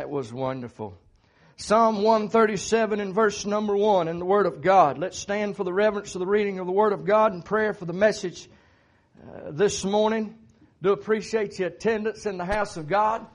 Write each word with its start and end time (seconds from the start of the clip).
That 0.00 0.08
was 0.08 0.32
wonderful. 0.32 0.96
Psalm 1.58 2.02
137 2.02 3.00
and 3.00 3.14
verse 3.14 3.44
number 3.44 3.76
1 3.76 4.08
in 4.08 4.18
the 4.18 4.24
Word 4.24 4.46
of 4.46 4.62
God. 4.62 4.96
Let's 4.96 5.18
stand 5.18 5.56
for 5.56 5.64
the 5.64 5.74
reverence 5.74 6.14
of 6.14 6.20
the 6.20 6.26
reading 6.26 6.58
of 6.58 6.64
the 6.64 6.72
Word 6.72 6.94
of 6.94 7.04
God 7.04 7.34
and 7.34 7.44
prayer 7.44 7.74
for 7.74 7.84
the 7.84 7.92
message 7.92 8.48
uh, 9.22 9.50
this 9.50 9.84
morning. 9.84 10.38
Do 10.80 10.92
appreciate 10.92 11.58
your 11.58 11.68
attendance 11.68 12.24
in 12.24 12.38
the 12.38 12.46
house 12.46 12.78
of 12.78 12.88
God. 12.88 13.26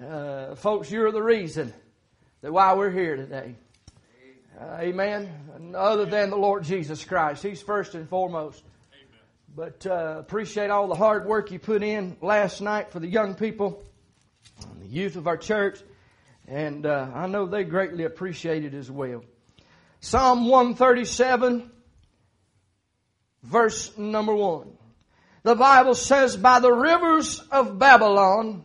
Uh, 0.00 0.54
folks, 0.54 0.88
you're 0.88 1.10
the 1.10 1.20
reason 1.20 1.74
that 2.42 2.52
why 2.52 2.74
we're 2.74 2.92
here 2.92 3.16
today. 3.16 3.56
Uh, 4.56 4.76
amen. 4.78 5.74
other 5.74 6.06
than 6.06 6.30
the 6.30 6.36
Lord 6.36 6.62
Jesus 6.62 7.04
Christ. 7.04 7.42
He's 7.42 7.60
first 7.60 7.96
and 7.96 8.08
foremost. 8.08 8.62
But 9.56 9.84
uh, 9.84 10.18
appreciate 10.20 10.70
all 10.70 10.86
the 10.86 10.94
hard 10.94 11.26
work 11.26 11.50
you 11.50 11.58
put 11.58 11.82
in 11.82 12.16
last 12.22 12.60
night 12.60 12.92
for 12.92 13.00
the 13.00 13.08
young 13.08 13.34
people 13.34 13.82
and 14.62 14.82
the 14.82 14.86
youth 14.86 15.16
of 15.16 15.26
our 15.26 15.36
church. 15.36 15.80
And 16.48 16.86
uh, 16.86 17.08
I 17.14 17.26
know 17.26 17.44
they 17.44 17.64
greatly 17.64 18.04
appreciate 18.04 18.64
it 18.64 18.72
as 18.72 18.90
well. 18.90 19.22
Psalm 20.00 20.48
137, 20.48 21.70
verse 23.42 23.96
number 23.98 24.34
1. 24.34 24.72
The 25.42 25.54
Bible 25.54 25.94
says, 25.94 26.38
By 26.38 26.60
the 26.60 26.72
rivers 26.72 27.40
of 27.52 27.78
Babylon, 27.78 28.64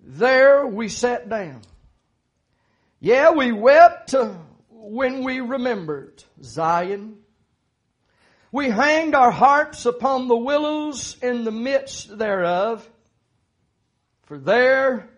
there 0.00 0.66
we 0.66 0.88
sat 0.88 1.28
down. 1.30 1.62
Yeah, 3.00 3.30
we 3.30 3.52
wept 3.52 4.14
when 4.70 5.24
we 5.24 5.40
remembered 5.40 6.22
Zion. 6.42 7.16
We 8.52 8.68
hanged 8.68 9.14
our 9.14 9.30
harps 9.30 9.86
upon 9.86 10.28
the 10.28 10.36
willows 10.36 11.16
in 11.22 11.44
the 11.44 11.50
midst 11.50 12.16
thereof. 12.18 12.88
For 14.24 14.38
there 14.38 15.08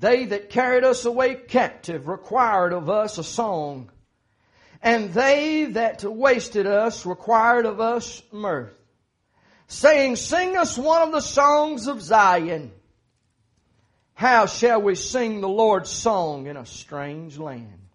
they 0.00 0.24
that 0.24 0.48
carried 0.48 0.82
us 0.82 1.04
away 1.04 1.34
captive 1.34 2.08
required 2.08 2.72
of 2.72 2.88
us 2.88 3.18
a 3.18 3.24
song. 3.24 3.90
And 4.82 5.12
they 5.12 5.66
that 5.66 6.02
wasted 6.04 6.66
us 6.66 7.04
required 7.04 7.66
of 7.66 7.80
us 7.80 8.22
mirth. 8.32 8.74
Saying, 9.68 10.16
sing 10.16 10.56
us 10.56 10.78
one 10.78 11.02
of 11.02 11.12
the 11.12 11.20
songs 11.20 11.86
of 11.86 12.00
Zion. 12.00 12.72
How 14.14 14.46
shall 14.46 14.80
we 14.82 14.94
sing 14.94 15.42
the 15.42 15.48
Lord's 15.48 15.90
song 15.90 16.46
in 16.46 16.56
a 16.56 16.66
strange 16.66 17.38
land? 17.38 17.88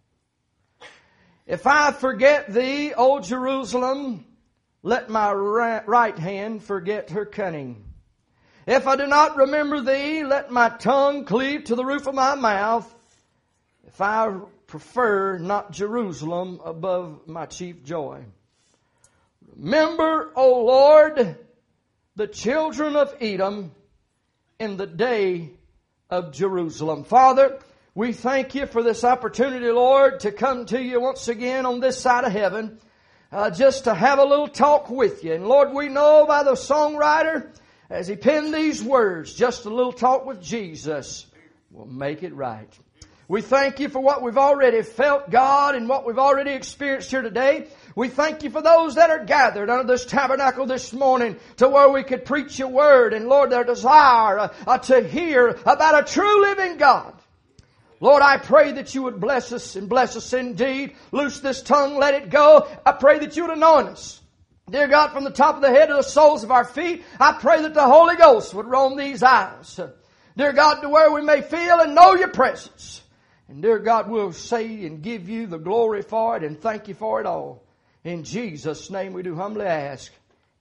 If 1.48 1.68
I 1.68 1.92
forget 1.92 2.54
thee, 2.54 2.94
O 2.96 3.20
Jerusalem, 3.20 4.26
let 4.84 5.10
my 5.10 5.34
right 5.34 6.18
hand 6.18 6.64
forget 6.64 7.10
her 7.10 7.26
cunning. 7.26 7.84
If 8.68 8.88
I 8.88 8.96
do 8.96 9.06
not 9.06 9.38
remember 9.38 9.82
thee, 9.82 10.24
let 10.24 10.50
my 10.50 10.70
tongue 10.70 11.26
cleave 11.26 11.66
to 11.66 11.76
the 11.76 11.86
roof 11.86 12.08
of 12.08 12.16
my 12.16 12.34
mouth. 12.34 12.92
If 13.86 14.02
I 14.02 14.34
prefer 14.66 15.38
not 15.38 15.72
Jerusalem 15.72 16.60
above 16.66 17.28
my 17.28 17.46
chief 17.46 17.84
joy. 17.84 18.24
Remember, 19.56 20.32
O 20.36 20.64
Lord, 20.66 21.38
the 22.16 22.28
children 22.28 22.96
of 22.96 23.16
Edom 23.22 23.72
in 24.60 24.78
the 24.78 24.88
day 24.88 25.52
of 26.10 26.34
Jerusalem. 26.34 27.04
Father, 27.04 27.60
we 27.94 28.14
thank 28.14 28.56
you 28.56 28.66
for 28.66 28.82
this 28.82 29.04
opportunity, 29.04 29.70
Lord, 29.70 30.22
to 30.22 30.32
come 30.32 30.66
to 30.68 30.82
you 30.82 31.00
once 31.00 31.28
again 31.28 31.68
on 31.68 31.80
this 31.80 32.00
side 32.00 32.24
of 32.24 32.32
heaven, 32.32 32.80
uh, 33.32 33.52
just 33.52 33.84
to 33.84 33.94
have 33.94 34.18
a 34.18 34.26
little 34.26 34.48
talk 34.48 34.90
with 34.90 35.24
you. 35.24 35.34
And 35.34 35.48
Lord, 35.48 35.72
we 35.72 35.88
know 35.88 36.26
by 36.26 36.42
the 36.44 36.54
songwriter 36.54 37.52
as 37.96 38.10
he 38.10 38.18
penned 38.18 38.54
these 38.54 38.84
words, 38.84 39.34
just 39.34 39.64
a 39.64 39.70
little 39.70 39.94
talk 39.94 40.26
with 40.26 40.44
Jesus 40.44 41.26
will 41.72 41.86
make 41.86 42.24
it 42.24 42.36
right. 42.36 42.68
We 43.30 43.42
thank 43.42 43.80
you 43.80 43.88
for 43.88 44.02
what 44.02 44.22
we've 44.22 44.38
already 44.38 44.82
felt, 44.82 45.32
God, 45.32 45.76
and 45.76 45.88
what 45.88 46.06
we've 46.06 46.20
already 46.20 46.52
experienced 46.52 47.10
here 47.10 47.22
today. 47.22 47.70
We 47.96 48.10
thank 48.10 48.44
you 48.44 48.50
for 48.50 48.62
those 48.62 48.96
that 48.96 49.12
are 49.12 49.24
gathered 49.24 49.70
under 49.70 49.88
this 49.88 50.06
tabernacle 50.06 50.66
this 50.66 50.92
morning 50.92 51.38
to 51.56 51.70
where 51.70 51.90
we 51.90 52.04
could 52.04 52.26
preach 52.26 52.60
your 52.60 52.68
word 52.68 53.14
and 53.14 53.30
Lord, 53.30 53.50
their 53.50 53.64
desire 53.64 54.40
uh, 54.40 54.54
uh, 54.68 54.78
to 54.80 55.02
hear 55.08 55.58
about 55.66 56.04
a 56.04 56.14
true 56.14 56.42
living 56.42 56.76
God. 56.76 57.14
Lord, 58.02 58.22
I 58.22 58.40
pray 58.40 58.74
that 58.74 58.94
you 58.94 59.04
would 59.04 59.22
bless 59.22 59.54
us 59.54 59.78
and 59.78 59.88
bless 59.88 60.18
us 60.18 60.34
indeed. 60.34 60.98
Loose 61.14 61.40
this 61.40 61.62
tongue, 61.62 61.98
let 61.98 62.14
it 62.14 62.30
go. 62.30 62.68
I 62.86 62.92
pray 62.92 63.20
that 63.20 63.38
you 63.38 63.48
would 63.48 63.56
anoint 63.56 63.88
us. 63.88 64.22
Dear 64.70 64.88
God, 64.88 65.12
from 65.12 65.24
the 65.24 65.32
top 65.32 65.56
of 65.56 65.62
the 65.62 65.70
head 65.70 65.88
to 65.88 65.94
the 65.94 66.02
soles 66.02 66.44
of 66.44 66.52
our 66.52 66.66
feet, 66.66 67.04
I 67.20 67.34
pray 67.34 67.62
that 67.62 67.76
the 67.76 67.84
Holy 67.84 68.16
Ghost 68.16 68.54
would 68.56 68.66
roam 68.66 68.98
these 68.98 69.22
aisles. 69.22 69.80
Dear 70.36 70.54
God, 70.54 70.82
to 70.82 70.90
where 70.90 71.12
we 71.12 71.22
may 71.22 71.42
feel 71.42 71.80
and 71.80 71.94
know 71.94 72.16
your 72.16 72.30
presence. 72.30 73.04
And 73.48 73.62
dear 73.62 73.78
God, 73.78 74.10
we'll 74.10 74.34
say 74.34 74.86
and 74.86 75.04
give 75.04 75.30
you 75.30 75.46
the 75.46 75.60
glory 75.60 76.02
for 76.02 76.36
it 76.36 76.44
and 76.44 76.60
thank 76.60 76.88
you 76.88 76.96
for 76.96 77.20
it 77.22 77.28
all. 77.28 77.64
In 78.04 78.24
Jesus' 78.24 78.90
name 78.90 79.14
we 79.14 79.22
do 79.22 79.36
humbly 79.36 79.66
ask. 79.66 80.12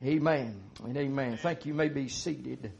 Amen 0.04 0.60
and 0.84 0.96
amen. 0.96 1.38
Thank 1.38 1.64
you. 1.64 1.72
you 1.72 1.74
may 1.74 1.88
be 1.88 2.08
seated. 2.08 2.72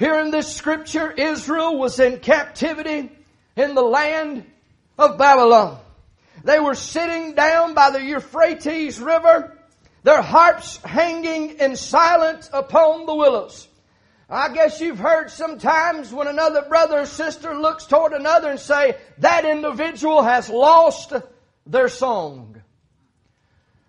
Here 0.00 0.18
in 0.18 0.32
this 0.32 0.54
scripture, 0.54 1.12
Israel 1.12 1.78
was 1.78 2.00
in 2.00 2.18
captivity 2.18 3.12
in 3.54 3.74
the 3.76 3.82
land 3.82 4.44
of 4.98 5.16
Babylon. 5.16 5.78
They 6.42 6.58
were 6.58 6.74
sitting 6.74 7.34
down 7.34 7.74
by 7.74 7.90
the 7.90 8.02
Euphrates 8.02 8.98
River 8.98 9.53
their 10.04 10.22
harps 10.22 10.76
hanging 10.84 11.58
in 11.58 11.76
silence 11.76 12.48
upon 12.52 13.06
the 13.06 13.14
willows. 13.14 13.66
I 14.28 14.52
guess 14.52 14.80
you've 14.80 14.98
heard 14.98 15.30
sometimes 15.30 16.12
when 16.12 16.28
another 16.28 16.62
brother 16.62 17.00
or 17.00 17.06
sister 17.06 17.56
looks 17.56 17.86
toward 17.86 18.12
another 18.12 18.50
and 18.50 18.60
say, 18.60 18.96
that 19.18 19.44
individual 19.44 20.22
has 20.22 20.48
lost 20.48 21.14
their 21.66 21.88
song. 21.88 22.62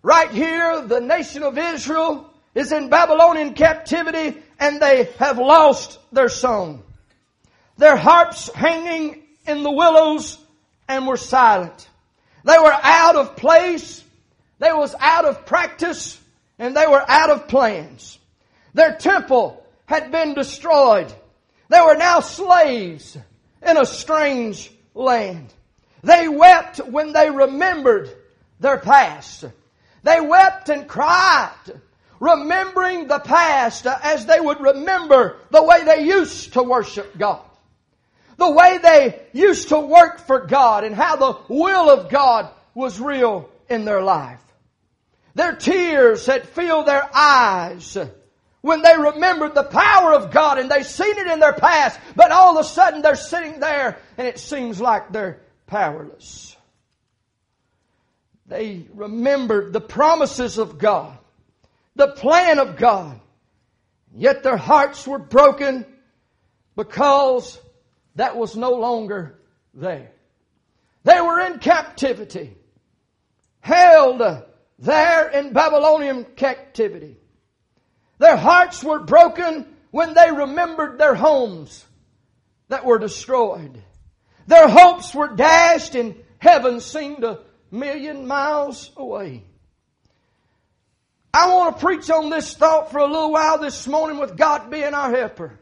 Right 0.02 0.32
here, 0.32 0.82
the 0.82 1.02
nation 1.02 1.44
of 1.44 1.58
Israel 1.58 2.30
is 2.54 2.72
in 2.72 2.90
Babylonian 2.90 3.54
captivity 3.54 4.42
and 4.58 4.82
they 4.82 5.10
have 5.20 5.38
lost 5.38 6.00
their 6.14 6.30
song. 6.30 6.84
Their 7.78 7.98
harps 7.98 8.50
hanging 8.54 9.22
in 9.46 9.64
the 9.64 9.72
willows 9.72 10.38
and 10.88 11.08
were 11.08 11.18
silent. 11.18 11.90
They 12.46 12.58
were 12.58 12.78
out 12.84 13.18
of 13.18 13.36
place 13.36 14.05
they 14.60 14.72
was 14.72 14.96
out 15.00 15.26
of 15.26 15.46
practice 15.46 16.20
and 16.58 16.76
they 16.76 16.88
were 16.88 17.04
out 17.08 17.30
of 17.30 17.48
plans. 17.48 18.18
Their 18.74 18.96
temple 18.96 19.66
had 19.86 20.12
been 20.12 20.34
destroyed. 20.34 21.14
They 21.70 21.82
were 21.82 21.96
now 21.96 22.20
slaves 22.20 23.18
in 23.62 23.78
a 23.78 23.86
strange 23.86 24.72
land. 24.94 25.54
They 26.04 26.28
wept 26.28 26.78
when 26.78 27.14
they 27.14 27.30
remembered 27.30 28.10
their 28.60 28.78
past. 28.78 29.46
They 30.04 30.22
wept 30.22 30.70
and 30.70 30.88
cried, 30.88 31.82
remembering 32.20 33.08
the 33.08 33.20
past 33.20 33.88
as 33.88 34.26
they 34.26 34.40
would 34.40 34.62
remember 34.62 35.38
the 35.50 35.64
way 35.64 35.84
they 35.84 36.06
used 36.06 36.54
to 36.54 36.64
worship 36.64 37.18
God. 37.18 37.42
The 38.38 38.52
way 38.52 38.78
they 38.78 39.22
used 39.34 39.70
to 39.70 39.80
work 39.80 40.20
for 40.20 40.46
God 40.46 40.84
and 40.84 40.94
how 40.94 41.16
the 41.16 41.38
will 41.48 41.90
of 41.90 42.10
God 42.10 42.50
was 42.74 43.00
real 43.00 43.50
in 43.70 43.86
their 43.86 44.02
life. 44.02 44.45
Their 45.36 45.56
tears 45.58 46.26
had 46.26 46.48
filled 46.48 46.88
their 46.88 47.08
eyes 47.14 47.98
when 48.62 48.82
they 48.82 48.98
remembered 48.98 49.54
the 49.54 49.64
power 49.64 50.14
of 50.14 50.32
God 50.32 50.58
and 50.58 50.72
they've 50.72 50.86
seen 50.86 51.18
it 51.18 51.28
in 51.28 51.40
their 51.40 51.54
past, 51.54 52.00
but 52.16 52.32
all 52.32 52.58
of 52.58 52.66
a 52.66 52.68
sudden 52.68 53.02
they're 53.02 53.16
sitting 53.16 53.60
there 53.60 54.00
and 54.18 54.28
it 54.28 54.40
seems 54.40 54.82
like 54.82 55.12
they're 55.12 55.42
powerless. 55.68 56.56
They 58.48 58.88
remembered 58.94 59.74
the 59.74 59.82
promises 59.82 60.58
of 60.58 60.78
God, 60.78 61.18
the 61.96 62.08
plan 62.08 62.60
of 62.60 62.78
God, 62.78 63.20
yet 64.16 64.42
their 64.42 64.58
hearts 64.58 65.06
were 65.06 65.20
broken 65.20 65.86
because 66.78 67.60
that 68.16 68.38
was 68.38 68.56
no 68.56 68.72
longer 68.72 69.38
there. 69.74 70.12
They 71.04 71.20
were 71.20 71.42
in 71.42 71.60
captivity, 71.60 72.56
held 73.60 74.22
there 74.80 75.30
in 75.30 75.54
Babylonian 75.54 76.26
captivity. 76.36 77.18
Their 78.18 78.38
hearts 78.38 78.84
were 78.84 79.00
broken 79.00 79.66
when 79.92 80.14
they 80.14 80.32
remembered 80.32 80.98
their 80.98 81.16
homes 81.16 81.86
that 82.70 82.86
were 82.86 83.00
destroyed. 83.00 83.82
Their 84.48 84.68
hopes 84.68 85.14
were 85.14 85.36
dashed 85.36 85.96
and 85.96 86.16
heaven 86.40 86.80
seemed 86.80 87.24
a 87.24 87.40
million 87.72 88.28
miles 88.28 88.92
away. 88.96 89.44
I 91.34 91.54
want 91.54 91.76
to 91.76 91.86
preach 91.86 92.10
on 92.10 92.30
this 92.30 92.54
thought 92.54 92.92
for 92.92 93.00
a 93.00 93.08
little 93.08 93.32
while 93.32 93.58
this 93.58 93.88
morning 93.88 94.20
with 94.20 94.38
God 94.38 94.70
being 94.70 94.94
our 94.94 95.12
helper. 95.14 95.60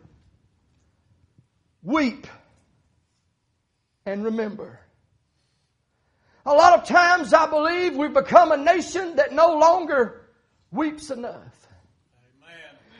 Weep 1.81 2.27
and 4.05 4.23
remember. 4.23 4.79
A 6.45 6.53
lot 6.53 6.77
of 6.77 6.85
times 6.85 7.33
I 7.33 7.49
believe 7.49 7.95
we've 7.95 8.13
become 8.13 8.51
a 8.51 8.57
nation 8.57 9.15
that 9.15 9.31
no 9.31 9.57
longer 9.57 10.27
weeps 10.71 11.09
enough. 11.09 11.67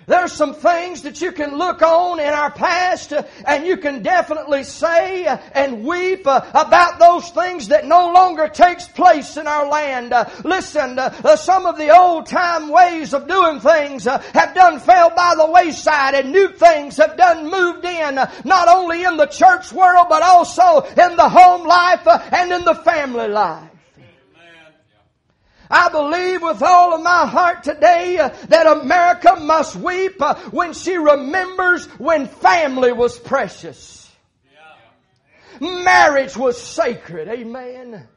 There's 0.07 0.33
some 0.33 0.53
things 0.53 1.03
that 1.03 1.21
you 1.21 1.31
can 1.31 1.57
look 1.57 1.81
on 1.81 2.19
in 2.19 2.33
our 2.33 2.51
past 2.51 3.13
uh, 3.13 3.23
and 3.45 3.65
you 3.65 3.77
can 3.77 4.03
definitely 4.03 4.63
say 4.63 5.25
uh, 5.25 5.37
and 5.53 5.85
weep 5.85 6.27
uh, 6.27 6.41
about 6.53 6.99
those 6.99 7.29
things 7.29 7.69
that 7.69 7.85
no 7.85 8.11
longer 8.11 8.47
takes 8.47 8.87
place 8.87 9.37
in 9.37 9.47
our 9.47 9.67
land. 9.67 10.13
Listen, 10.43 10.99
some 11.37 11.65
of 11.65 11.77
the 11.77 11.95
old 11.95 12.25
time 12.25 12.69
ways 12.69 13.13
of 13.13 13.27
doing 13.27 13.59
things 13.59 14.05
have 14.05 14.53
done 14.53 14.79
fell 14.79 15.09
by 15.09 15.35
the 15.37 15.49
wayside 15.49 16.15
and 16.15 16.31
new 16.31 16.49
things 16.49 16.97
have 16.97 17.17
done 17.17 17.49
moved 17.49 17.85
in, 17.85 18.15
not 18.15 18.67
only 18.67 19.03
in 19.03 19.17
the 19.17 19.27
church 19.27 19.71
world 19.71 20.07
but 20.09 20.21
also 20.21 20.81
in 20.81 21.15
the 21.15 21.29
home 21.29 21.65
life 21.67 22.05
and 22.07 22.51
in 22.51 22.65
the 22.65 22.75
family 22.75 23.27
life. 23.27 23.72
I 25.73 25.89
believe 25.89 26.43
with 26.43 26.61
all 26.61 26.93
of 26.93 27.01
my 27.01 27.25
heart 27.25 27.63
today 27.63 28.19
uh, 28.19 28.29
that 28.49 28.67
America 28.67 29.37
must 29.41 29.75
weep 29.75 30.21
uh, 30.21 30.35
when 30.51 30.73
she 30.73 30.97
remembers 30.97 31.87
when 31.97 32.27
family 32.27 32.91
was 32.91 33.17
precious. 33.17 34.07
Marriage 35.59 36.37
was 36.37 36.61
sacred. 36.61 37.27
Amen. 37.27 38.07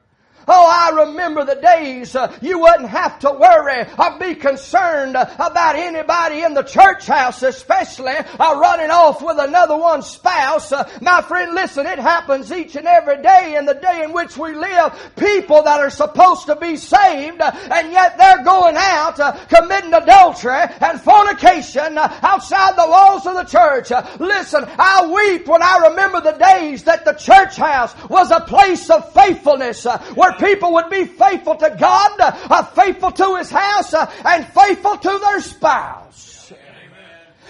Oh, 0.48 0.66
I 0.70 1.06
remember 1.06 1.44
the 1.44 1.56
days 1.56 2.14
uh, 2.14 2.36
you 2.40 2.60
wouldn't 2.60 2.88
have 2.88 3.18
to 3.20 3.32
worry 3.32 3.84
or 3.98 4.18
be 4.20 4.36
concerned 4.36 5.16
about 5.16 5.74
anybody 5.74 6.42
in 6.42 6.54
the 6.54 6.62
church 6.62 7.06
house, 7.06 7.42
especially 7.42 8.14
uh, 8.14 8.56
running 8.56 8.90
off 8.90 9.20
with 9.22 9.38
another 9.40 9.76
one's 9.76 10.06
spouse. 10.06 10.70
Uh, 10.70 10.88
my 11.00 11.20
friend, 11.22 11.52
listen, 11.52 11.86
it 11.86 11.98
happens 11.98 12.52
each 12.52 12.76
and 12.76 12.86
every 12.86 13.20
day 13.22 13.56
in 13.56 13.66
the 13.66 13.74
day 13.74 14.04
in 14.04 14.12
which 14.12 14.36
we 14.36 14.54
live. 14.54 15.12
People 15.16 15.64
that 15.64 15.80
are 15.80 15.90
supposed 15.90 16.46
to 16.46 16.54
be 16.54 16.76
saved, 16.76 17.40
and 17.40 17.90
yet 17.90 18.16
they're 18.16 18.44
going 18.44 18.76
out 18.76 19.16
committing 19.48 19.94
adultery 19.94 20.62
and 20.80 21.00
fornication 21.00 21.98
outside 21.98 22.76
the 22.76 22.88
walls 22.88 23.26
of 23.26 23.34
the 23.34 23.44
church. 23.44 23.90
listen, 24.20 24.64
I 24.78 25.10
weep 25.12 25.48
when 25.48 25.62
I 25.62 25.88
remember 25.88 26.20
the 26.20 26.32
days 26.32 26.84
that 26.84 27.04
the 27.04 27.14
church 27.14 27.56
house 27.56 27.94
was 28.08 28.30
a 28.30 28.40
place 28.40 28.88
of 28.90 29.12
faithfulness 29.12 29.84
where 30.14 30.35
people 30.38 30.74
would 30.74 30.90
be 30.90 31.04
faithful 31.04 31.56
to 31.56 31.76
God, 31.78 32.20
uh, 32.20 32.62
faithful 32.64 33.12
to 33.12 33.36
His 33.36 33.50
house, 33.50 33.94
uh, 33.94 34.10
and 34.24 34.46
faithful 34.46 34.96
to 34.96 35.18
their 35.18 35.40
spouse. 35.40 36.52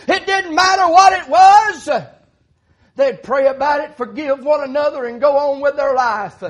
It 0.08 0.26
didn't 0.26 0.54
matter 0.54 0.90
what 0.90 1.12
it 1.12 1.28
was. 1.28 1.88
They'd 2.94 3.22
pray 3.22 3.48
about 3.48 3.80
it, 3.80 3.96
forgive 3.96 4.42
one 4.42 4.62
another, 4.62 5.04
and 5.04 5.20
go 5.20 5.36
on 5.36 5.60
with 5.60 5.76
their 5.76 5.94
life. 5.94 6.42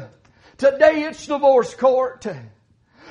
Today 0.58 1.02
it's 1.02 1.26
divorce 1.26 1.74
court. 1.74 2.26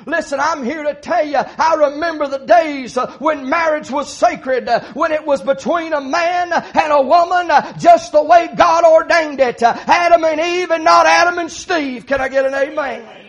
Listen, 0.06 0.40
I'm 0.40 0.64
here 0.64 0.84
to 0.84 0.94
tell 0.94 1.26
you, 1.26 1.38
I 1.38 1.90
remember 1.92 2.28
the 2.28 2.46
days 2.46 2.98
uh, 2.98 3.12
when 3.20 3.50
marriage 3.50 3.90
was 3.90 4.12
sacred, 4.12 4.68
uh, 4.68 4.84
when 4.94 5.12
it 5.12 5.26
was 5.26 5.42
between 5.42 5.94
a 5.94 6.02
man 6.02 6.52
and 6.54 6.92
a 6.92 7.02
woman, 7.02 7.50
uh, 7.50 7.78
just 7.78 8.12
the 8.12 8.24
way 8.24 8.50
God 8.56 8.84
ordained 8.84 9.40
it. 9.40 9.64
Adam 9.64 10.24
and 10.24 10.40
Eve 10.40 10.72
and 10.72 10.84
not 10.84 11.06
Adam 11.06 11.40
and 11.40 11.52
Steve. 11.52 12.06
Can 12.06 12.22
I 12.22 12.30
get 12.30 12.46
an 12.46 12.54
amen? 12.54 13.26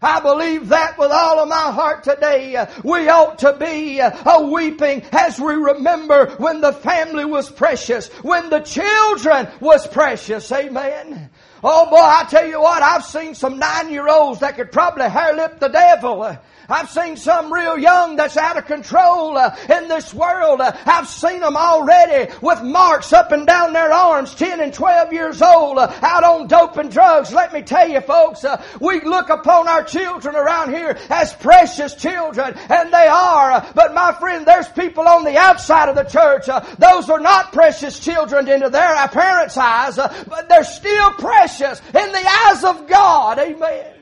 I 0.00 0.20
believe 0.20 0.68
that 0.68 0.96
with 0.96 1.10
all 1.10 1.40
of 1.40 1.48
my 1.48 1.72
heart 1.72 2.04
today. 2.04 2.66
We 2.84 3.08
ought 3.08 3.38
to 3.40 3.54
be 3.54 3.98
a 3.98 4.48
weeping 4.48 5.02
as 5.10 5.40
we 5.40 5.54
remember 5.54 6.30
when 6.36 6.60
the 6.60 6.72
family 6.72 7.24
was 7.24 7.50
precious, 7.50 8.08
when 8.22 8.48
the 8.48 8.60
children 8.60 9.48
was 9.60 9.86
precious. 9.88 10.50
Amen. 10.52 11.30
Oh 11.62 11.90
boy, 11.90 11.96
I 11.96 12.24
tell 12.28 12.46
you 12.46 12.60
what, 12.60 12.82
I've 12.82 13.04
seen 13.04 13.34
some 13.34 13.58
nine 13.58 13.90
year 13.90 14.08
olds 14.08 14.40
that 14.40 14.56
could 14.56 14.70
probably 14.70 15.08
hair 15.08 15.34
lip 15.34 15.58
the 15.58 15.68
devil. 15.68 16.38
I've 16.70 16.90
seen 16.90 17.16
some 17.16 17.50
real 17.50 17.78
young 17.78 18.16
that's 18.16 18.36
out 18.36 18.58
of 18.58 18.66
control 18.66 19.38
uh, 19.38 19.56
in 19.74 19.88
this 19.88 20.12
world. 20.12 20.60
Uh, 20.60 20.76
I've 20.84 21.08
seen 21.08 21.40
them 21.40 21.56
already 21.56 22.30
with 22.42 22.62
marks 22.62 23.14
up 23.14 23.32
and 23.32 23.46
down 23.46 23.72
their 23.72 23.90
arms, 23.90 24.34
10 24.34 24.60
and 24.60 24.74
12 24.74 25.12
years 25.14 25.40
old, 25.40 25.78
uh, 25.78 25.90
out 26.02 26.24
on 26.24 26.46
dope 26.46 26.76
and 26.76 26.90
drugs. 26.90 27.32
Let 27.32 27.54
me 27.54 27.62
tell 27.62 27.88
you 27.88 28.02
folks, 28.02 28.44
uh, 28.44 28.62
we 28.80 29.00
look 29.00 29.30
upon 29.30 29.66
our 29.66 29.82
children 29.82 30.36
around 30.36 30.74
here 30.74 30.98
as 31.08 31.32
precious 31.32 31.94
children, 31.94 32.54
and 32.68 32.92
they 32.92 33.06
are. 33.06 33.66
But 33.74 33.94
my 33.94 34.12
friend, 34.12 34.44
there's 34.44 34.68
people 34.68 35.08
on 35.08 35.24
the 35.24 35.38
outside 35.38 35.88
of 35.88 35.96
the 35.96 36.04
church. 36.04 36.50
Uh, 36.50 36.60
those 36.78 37.08
are 37.08 37.20
not 37.20 37.50
precious 37.50 37.98
children 37.98 38.46
into 38.46 38.68
their 38.68 39.08
parents' 39.08 39.56
eyes, 39.56 39.98
uh, 39.98 40.12
but 40.28 40.50
they're 40.50 40.64
still 40.64 41.12
precious 41.12 41.80
in 41.80 42.12
the 42.12 42.30
eyes 42.46 42.62
of 42.62 42.86
God. 42.86 43.38
Amen. 43.38 43.97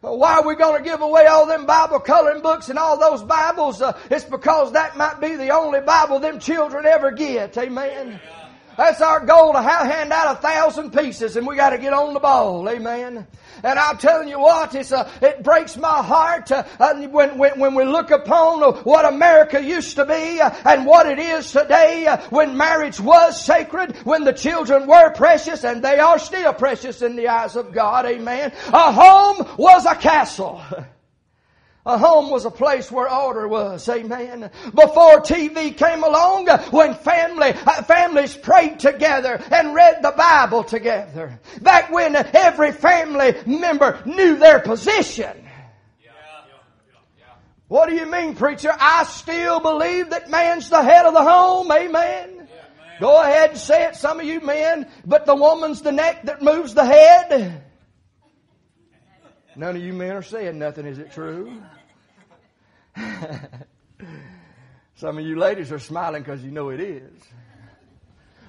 Why 0.00 0.34
are 0.34 0.46
we 0.46 0.54
going 0.54 0.82
to 0.82 0.88
give 0.88 1.00
away 1.00 1.26
all 1.26 1.46
them 1.46 1.66
Bible 1.66 1.98
coloring 1.98 2.40
books 2.40 2.68
and 2.68 2.78
all 2.78 2.98
those 2.98 3.22
Bibles? 3.22 3.82
Uh, 3.82 3.98
it's 4.10 4.24
because 4.24 4.72
that 4.72 4.96
might 4.96 5.20
be 5.20 5.34
the 5.34 5.50
only 5.50 5.80
Bible 5.80 6.20
them 6.20 6.38
children 6.38 6.86
ever 6.86 7.10
get. 7.10 7.56
Amen. 7.58 8.20
That's 8.78 9.00
our 9.00 9.26
goal 9.26 9.54
to 9.54 9.60
hand 9.60 10.12
out 10.12 10.36
a 10.36 10.40
thousand 10.40 10.92
pieces 10.92 11.34
and 11.36 11.44
we 11.48 11.56
got 11.56 11.70
to 11.70 11.78
get 11.78 11.92
on 11.92 12.14
the 12.14 12.20
ball. 12.20 12.68
Amen. 12.68 13.26
And 13.64 13.76
I'm 13.76 13.98
telling 13.98 14.28
you 14.28 14.38
what, 14.38 14.72
it's 14.76 14.92
a, 14.92 15.10
it 15.20 15.42
breaks 15.42 15.76
my 15.76 16.00
heart 16.00 16.52
uh, 16.52 16.62
when, 17.08 17.38
when, 17.38 17.58
when 17.58 17.74
we 17.74 17.82
look 17.82 18.12
upon 18.12 18.60
what 18.84 19.04
America 19.04 19.60
used 19.60 19.96
to 19.96 20.04
be 20.04 20.40
uh, 20.40 20.54
and 20.64 20.86
what 20.86 21.06
it 21.06 21.18
is 21.18 21.50
today 21.50 22.06
uh, 22.06 22.18
when 22.30 22.56
marriage 22.56 23.00
was 23.00 23.44
sacred, 23.44 23.96
when 24.04 24.22
the 24.22 24.32
children 24.32 24.86
were 24.86 25.10
precious 25.10 25.64
and 25.64 25.82
they 25.82 25.98
are 25.98 26.20
still 26.20 26.52
precious 26.52 27.02
in 27.02 27.16
the 27.16 27.26
eyes 27.26 27.56
of 27.56 27.72
God. 27.72 28.06
Amen. 28.06 28.52
A 28.68 28.92
home 28.92 29.56
was 29.56 29.86
a 29.86 29.96
castle. 29.96 30.62
A 31.88 31.96
home 31.96 32.28
was 32.28 32.44
a 32.44 32.50
place 32.50 32.92
where 32.92 33.10
order 33.10 33.48
was. 33.48 33.88
Amen. 33.88 34.50
Before 34.74 35.22
TV 35.22 35.74
came 35.74 36.04
along, 36.04 36.46
when 36.70 36.92
family, 36.92 37.54
uh, 37.66 37.82
families 37.82 38.36
prayed 38.36 38.78
together 38.78 39.42
and 39.50 39.74
read 39.74 40.02
the 40.02 40.12
Bible 40.14 40.64
together. 40.64 41.40
Back 41.62 41.90
when 41.90 42.14
every 42.14 42.72
family 42.72 43.34
member 43.46 44.02
knew 44.04 44.36
their 44.36 44.60
position. 44.60 45.48
What 47.68 47.88
do 47.88 47.94
you 47.94 48.04
mean, 48.04 48.34
preacher? 48.34 48.74
I 48.78 49.04
still 49.04 49.58
believe 49.58 50.10
that 50.10 50.28
man's 50.28 50.68
the 50.68 50.82
head 50.82 51.06
of 51.06 51.14
the 51.14 51.24
home. 51.24 51.72
Amen. 51.72 52.48
Go 53.00 53.18
ahead 53.22 53.50
and 53.50 53.58
say 53.58 53.84
it, 53.86 53.96
some 53.96 54.20
of 54.20 54.26
you 54.26 54.42
men, 54.42 54.90
but 55.06 55.24
the 55.24 55.34
woman's 55.34 55.80
the 55.80 55.92
neck 55.92 56.24
that 56.24 56.42
moves 56.42 56.74
the 56.74 56.84
head. 56.84 57.62
None 59.56 59.74
of 59.74 59.82
you 59.82 59.94
men 59.94 60.12
are 60.12 60.22
saying 60.22 60.58
nothing, 60.58 60.84
is 60.84 60.98
it 60.98 61.12
true? 61.12 61.62
Some 64.96 65.18
of 65.18 65.24
you 65.24 65.36
ladies 65.36 65.70
are 65.72 65.78
smiling 65.78 66.22
because 66.22 66.42
you 66.42 66.50
know 66.50 66.70
it 66.70 66.80
is. 66.80 67.12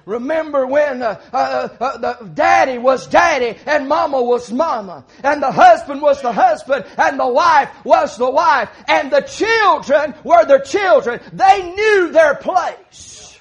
Remember 0.06 0.66
when 0.66 1.02
uh, 1.02 1.20
uh, 1.32 1.68
uh, 1.78 1.98
the 1.98 2.24
daddy 2.34 2.78
was 2.78 3.06
daddy 3.06 3.56
and 3.66 3.88
mama 3.88 4.20
was 4.20 4.50
mama 4.50 5.04
and 5.22 5.42
the 5.42 5.52
husband 5.52 6.02
was 6.02 6.20
the 6.22 6.32
husband 6.32 6.84
and 6.96 7.20
the 7.20 7.28
wife 7.28 7.70
was 7.84 8.16
the 8.16 8.28
wife 8.28 8.70
and 8.88 9.10
the 9.12 9.20
children 9.20 10.14
were 10.24 10.44
the 10.46 10.58
children. 10.60 11.20
They 11.32 11.72
knew 11.74 12.10
their 12.10 12.34
place. 12.34 13.38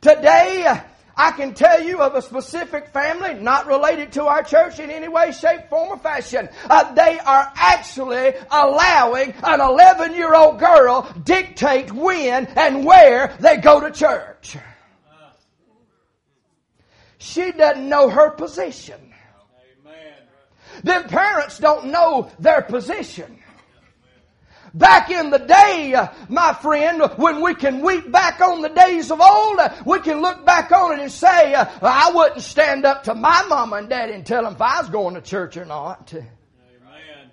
Today, 0.00 0.80
I 1.18 1.32
can 1.32 1.52
tell 1.52 1.82
you 1.82 2.00
of 2.00 2.14
a 2.14 2.22
specific 2.22 2.88
family, 2.88 3.34
not 3.34 3.66
related 3.66 4.12
to 4.12 4.26
our 4.26 4.44
church 4.44 4.78
in 4.78 4.88
any 4.88 5.08
way, 5.08 5.32
shape, 5.32 5.68
form, 5.68 5.88
or 5.88 5.98
fashion. 5.98 6.48
Uh, 6.70 6.94
they 6.94 7.18
are 7.18 7.52
actually 7.56 8.34
allowing 8.52 9.34
an 9.42 9.60
11 9.60 10.14
year 10.14 10.32
old 10.32 10.60
girl 10.60 11.12
dictate 11.24 11.92
when 11.92 12.46
and 12.46 12.84
where 12.84 13.36
they 13.40 13.56
go 13.56 13.80
to 13.80 13.90
church. 13.90 14.56
She 17.18 17.50
doesn't 17.50 17.88
know 17.88 18.08
her 18.08 18.30
position. 18.30 19.12
Then 20.84 21.08
parents 21.08 21.58
don't 21.58 21.86
know 21.86 22.30
their 22.38 22.62
position. 22.62 23.40
Back 24.74 25.10
in 25.10 25.30
the 25.30 25.38
day, 25.38 25.94
uh, 25.94 26.08
my 26.28 26.52
friend, 26.54 27.02
when 27.16 27.40
we 27.42 27.54
can 27.54 27.80
weep 27.80 28.10
back 28.10 28.40
on 28.40 28.62
the 28.62 28.68
days 28.68 29.10
of 29.10 29.20
old, 29.20 29.58
uh, 29.58 29.74
we 29.84 30.00
can 30.00 30.20
look 30.20 30.44
back 30.44 30.72
on 30.72 30.98
it 30.98 31.02
and 31.02 31.10
say, 31.10 31.54
uh, 31.54 31.66
I 31.82 32.12
wouldn't 32.14 32.42
stand 32.42 32.84
up 32.84 33.04
to 33.04 33.14
my 33.14 33.44
mama 33.48 33.76
and 33.76 33.88
daddy 33.88 34.12
and 34.12 34.26
tell 34.26 34.44
them 34.44 34.54
if 34.54 34.62
I 34.62 34.80
was 34.80 34.90
going 34.90 35.14
to 35.14 35.20
church 35.20 35.56
or 35.56 35.64
not. 35.64 36.12
Amen. 36.14 37.30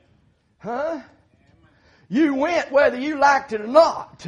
Huh? 0.60 1.01
You 2.08 2.36
went 2.36 2.72
whether 2.72 3.00
you 3.00 3.18
liked 3.18 3.54
it 3.54 3.62
or 3.62 3.68
not. 3.68 4.25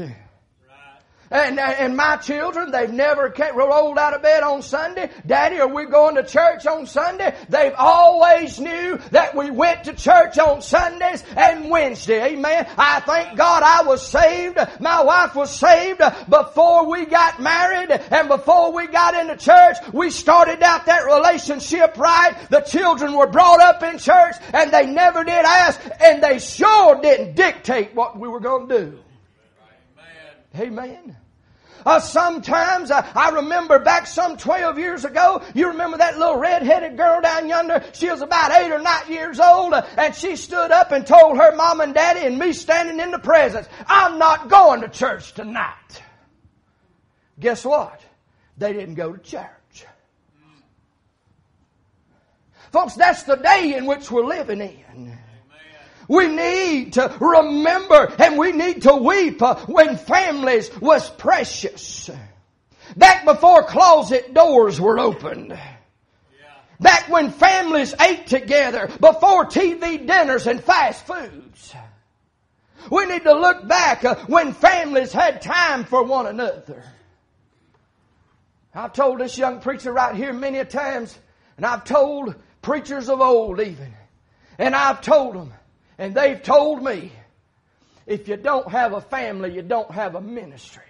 And, 1.29 1.59
and 1.59 1.97
my 1.97 2.17
children, 2.17 2.71
they've 2.71 2.91
never 2.91 3.33
rolled 3.53 3.97
out 3.97 4.13
of 4.13 4.21
bed 4.21 4.43
on 4.43 4.61
Sunday. 4.61 5.09
Daddy, 5.25 5.59
are 5.59 5.67
we 5.67 5.85
going 5.85 6.15
to 6.15 6.23
church 6.23 6.65
on 6.65 6.85
Sunday? 6.85 7.35
They've 7.49 7.73
always 7.77 8.59
knew 8.59 8.97
that 9.11 9.35
we 9.35 9.51
went 9.51 9.85
to 9.85 9.93
church 9.93 10.37
on 10.37 10.61
Sundays 10.61 11.23
and 11.35 11.69
Wednesday. 11.69 12.33
Amen. 12.33 12.67
I 12.77 13.01
thank 13.01 13.37
God 13.37 13.63
I 13.63 13.83
was 13.83 14.07
saved. 14.07 14.57
My 14.79 15.03
wife 15.03 15.35
was 15.35 15.53
saved 15.53 16.01
before 16.29 16.89
we 16.89 17.05
got 17.05 17.41
married 17.41 17.91
and 17.91 18.29
before 18.29 18.71
we 18.71 18.87
got 18.87 19.15
into 19.15 19.35
church. 19.35 19.77
We 19.93 20.09
started 20.11 20.63
out 20.63 20.85
that 20.85 21.05
relationship 21.05 21.97
right. 21.97 22.35
The 22.49 22.61
children 22.61 23.13
were 23.13 23.27
brought 23.27 23.59
up 23.59 23.83
in 23.83 23.97
church 23.97 24.35
and 24.53 24.71
they 24.71 24.85
never 24.85 25.23
did 25.23 25.45
ask 25.45 25.81
and 25.99 26.23
they 26.23 26.39
sure 26.39 27.01
didn't 27.01 27.35
dictate 27.35 27.93
what 27.93 28.17
we 28.17 28.27
were 28.27 28.39
going 28.39 28.69
to 28.69 28.79
do. 28.79 28.99
Amen. 30.57 31.15
Uh, 31.85 31.99
sometimes 31.99 32.91
uh, 32.91 33.09
I 33.15 33.29
remember 33.29 33.79
back 33.79 34.07
some 34.07 34.35
12 34.35 34.77
years 34.77 35.05
ago, 35.05 35.41
you 35.53 35.67
remember 35.69 35.97
that 35.97 36.17
little 36.17 36.35
red-headed 36.35 36.97
girl 36.97 37.21
down 37.21 37.47
yonder? 37.47 37.83
She 37.93 38.09
was 38.09 38.21
about 38.21 38.51
eight 38.51 38.71
or 38.71 38.79
nine 38.79 39.09
years 39.09 39.39
old 39.39 39.73
uh, 39.73 39.85
and 39.97 40.13
she 40.13 40.35
stood 40.35 40.71
up 40.71 40.91
and 40.91 41.07
told 41.07 41.37
her 41.37 41.55
mom 41.55 41.81
and 41.81 41.93
daddy 41.93 42.25
and 42.25 42.37
me 42.37 42.51
standing 42.53 42.99
in 42.99 43.11
the 43.11 43.19
presence, 43.19 43.67
I'm 43.87 44.17
not 44.17 44.49
going 44.49 44.81
to 44.81 44.89
church 44.89 45.33
tonight. 45.33 46.01
Guess 47.39 47.63
what? 47.63 48.01
They 48.57 48.73
didn't 48.73 48.95
go 48.95 49.13
to 49.13 49.19
church. 49.19 49.85
Folks, 52.71 52.95
that's 52.95 53.23
the 53.23 53.35
day 53.35 53.75
in 53.77 53.85
which 53.85 54.11
we're 54.11 54.25
living 54.25 54.59
in. 54.59 55.17
We 56.07 56.27
need 56.27 56.93
to 56.93 57.15
remember 57.19 58.13
and 58.19 58.37
we 58.37 58.51
need 58.51 58.83
to 58.83 58.95
weep 58.95 59.41
uh, 59.41 59.55
when 59.65 59.97
families 59.97 60.71
was 60.79 61.09
precious. 61.09 62.09
Back 62.95 63.25
before 63.25 63.63
closet 63.63 64.33
doors 64.33 64.79
were 64.79 64.99
opened. 64.99 65.57
Back 66.79 67.09
when 67.09 67.31
families 67.31 67.93
ate 67.99 68.27
together, 68.27 68.87
before 68.99 69.45
TV 69.45 70.05
dinners 70.05 70.47
and 70.47 70.63
fast 70.63 71.05
foods. 71.05 71.73
We 72.91 73.05
need 73.05 73.23
to 73.23 73.33
look 73.33 73.67
back 73.67 74.05
uh, 74.05 74.15
when 74.27 74.53
families 74.53 75.11
had 75.11 75.41
time 75.41 75.83
for 75.83 76.03
one 76.03 76.27
another. 76.27 76.83
I've 78.73 78.93
told 78.93 79.19
this 79.19 79.37
young 79.37 79.59
preacher 79.59 79.91
right 79.91 80.15
here 80.15 80.31
many 80.31 80.63
times, 80.65 81.17
and 81.57 81.65
I've 81.65 81.83
told 81.83 82.35
preachers 82.61 83.09
of 83.09 83.21
old 83.21 83.59
even, 83.59 83.91
and 84.59 84.75
I've 84.75 85.01
told 85.01 85.35
them, 85.35 85.53
and 85.97 86.13
they've 86.13 86.41
told 86.41 86.83
me, 86.83 87.11
if 88.05 88.27
you 88.27 88.37
don't 88.37 88.69
have 88.69 88.93
a 88.93 89.01
family, 89.01 89.53
you 89.53 89.61
don't 89.61 89.91
have 89.91 90.15
a 90.15 90.21
ministry. 90.21 90.83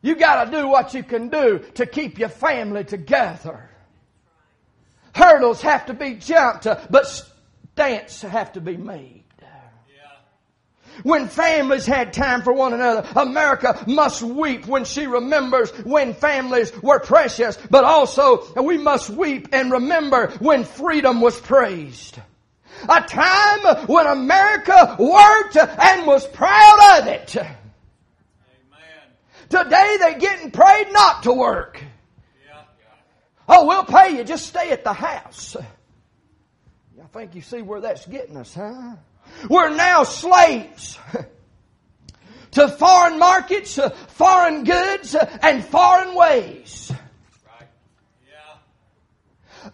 You 0.00 0.16
gotta 0.16 0.50
do 0.50 0.66
what 0.66 0.94
you 0.94 1.02
can 1.02 1.28
do 1.28 1.60
to 1.74 1.86
keep 1.86 2.18
your 2.18 2.28
family 2.28 2.84
together. 2.84 3.70
Hurdles 5.14 5.60
have 5.62 5.86
to 5.86 5.94
be 5.94 6.14
jumped, 6.14 6.66
but 6.90 7.06
stance 7.72 8.22
have 8.22 8.52
to 8.54 8.60
be 8.60 8.76
made. 8.76 9.24
When 11.04 11.26
families 11.28 11.86
had 11.86 12.12
time 12.12 12.42
for 12.42 12.52
one 12.52 12.74
another, 12.74 13.08
America 13.16 13.82
must 13.86 14.22
weep 14.22 14.66
when 14.66 14.84
she 14.84 15.06
remembers 15.06 15.70
when 15.84 16.12
families 16.12 16.70
were 16.82 17.00
precious, 17.00 17.56
but 17.70 17.84
also 17.84 18.44
we 18.62 18.76
must 18.76 19.08
weep 19.08 19.48
and 19.52 19.72
remember 19.72 20.28
when 20.38 20.64
freedom 20.64 21.20
was 21.20 21.40
praised. 21.40 22.18
A 22.88 23.00
time 23.02 23.86
when 23.86 24.06
America 24.06 24.96
worked 24.98 25.56
and 25.56 26.06
was 26.06 26.26
proud 26.28 26.98
of 26.98 27.06
it. 27.06 27.36
Amen. 27.36 27.56
Today 29.48 29.96
they're 29.98 30.18
getting 30.18 30.50
paid 30.50 30.92
not 30.92 31.22
to 31.24 31.32
work. 31.32 31.82
Yeah. 32.46 32.62
Oh, 33.48 33.66
we'll 33.66 33.84
pay 33.84 34.16
you. 34.16 34.24
Just 34.24 34.46
stay 34.46 34.70
at 34.70 34.84
the 34.84 34.92
house. 34.92 35.56
I 35.56 37.06
think 37.18 37.34
you 37.34 37.42
see 37.42 37.62
where 37.62 37.80
that's 37.80 38.06
getting 38.06 38.36
us, 38.36 38.54
huh? 38.54 38.96
We're 39.48 39.74
now 39.74 40.04
slaves 40.04 40.98
to 42.52 42.68
foreign 42.68 43.18
markets, 43.18 43.78
foreign 44.08 44.64
goods, 44.64 45.14
and 45.42 45.64
foreign 45.64 46.14
ways. 46.14 46.92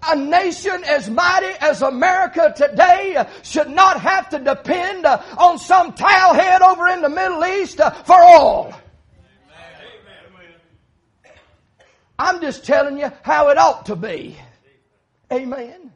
A 0.09 0.17
nation 0.17 0.85
as 0.85 1.09
mighty 1.09 1.53
as 1.61 1.83
America 1.83 2.53
today 2.57 3.27
should 3.43 3.69
not 3.69 4.01
have 4.01 4.29
to 4.31 4.39
depend 4.39 5.07
on 5.07 5.59
some 5.59 5.93
towelhead 5.93 6.61
over 6.61 6.89
in 6.89 7.03
the 7.03 7.09
Middle 7.09 7.45
East 7.45 7.79
for 8.05 8.23
oil. 8.23 8.75
I'm 12.19 12.41
just 12.41 12.65
telling 12.65 12.99
you 12.99 13.13
how 13.23 13.49
it 13.51 13.59
ought 13.59 13.87
to 13.87 13.97
be. 13.97 14.37
Amen. 15.33 15.93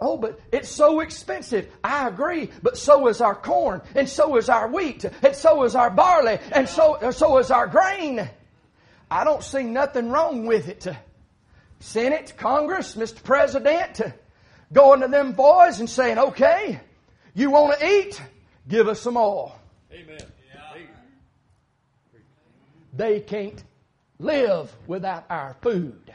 Oh, 0.00 0.16
but 0.16 0.38
it's 0.52 0.68
so 0.68 1.00
expensive. 1.00 1.68
I 1.82 2.06
agree, 2.06 2.50
but 2.62 2.78
so 2.78 3.08
is 3.08 3.20
our 3.20 3.34
corn, 3.34 3.82
and 3.96 4.08
so 4.08 4.36
is 4.36 4.48
our 4.48 4.68
wheat, 4.68 5.04
and 5.04 5.34
so 5.34 5.64
is 5.64 5.74
our 5.74 5.90
barley, 5.90 6.38
and 6.52 6.68
so, 6.68 7.10
so 7.10 7.38
is 7.38 7.50
our 7.50 7.66
grain. 7.66 8.28
I 9.10 9.24
don't 9.24 9.42
see 9.42 9.64
nothing 9.64 10.10
wrong 10.10 10.46
with 10.46 10.68
it. 10.68 10.86
Senate, 11.80 12.34
Congress, 12.36 12.96
Mr. 12.96 13.22
President, 13.22 14.00
going 14.72 15.00
to 15.00 15.08
them 15.08 15.32
boys 15.32 15.80
and 15.80 15.88
saying, 15.88 16.18
okay, 16.18 16.80
you 17.34 17.50
want 17.50 17.78
to 17.78 17.86
eat? 17.86 18.20
Give 18.66 18.88
us 18.88 19.00
some 19.00 19.16
oil. 19.16 19.58
Amen. 19.92 20.18
They 22.92 23.20
can't 23.20 23.62
live 24.18 24.74
without 24.86 25.24
our 25.30 25.56
food. 25.62 26.12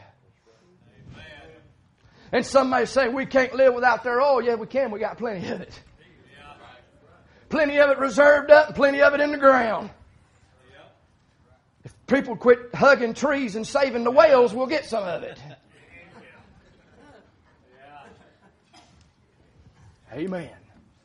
And 2.33 2.45
some 2.45 2.69
may 2.69 2.85
say 2.85 3.09
we 3.09 3.25
can't 3.25 3.53
live 3.53 3.73
without 3.73 4.03
their 4.03 4.19
oil. 4.19 4.41
Yeah, 4.41 4.55
we 4.55 4.67
can. 4.67 4.91
We 4.91 4.99
got 4.99 5.17
plenty 5.17 5.47
of 5.47 5.61
it. 5.61 5.81
Plenty 7.49 7.77
of 7.77 7.91
it 7.91 7.99
reserved 7.99 8.49
up 8.49 8.67
and 8.67 8.75
plenty 8.75 9.01
of 9.01 9.13
it 9.13 9.21
in 9.21 9.31
the 9.31 9.37
ground. 9.37 9.91
If 11.85 11.93
people 12.07 12.35
quit 12.35 12.73
hugging 12.73 13.13
trees 13.13 13.55
and 13.55 13.65
saving 13.65 14.03
the 14.03 14.11
whales, 14.11 14.53
we'll 14.53 14.67
get 14.67 14.85
some 14.85 15.03
of 15.03 15.21
it. 15.21 15.39
Amen. 20.13 20.49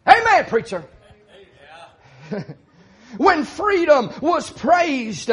Amen, 0.07 0.45
preacher. 0.47 0.85
when 3.17 3.45
freedom 3.45 4.12
was 4.21 4.50
praised, 4.50 5.31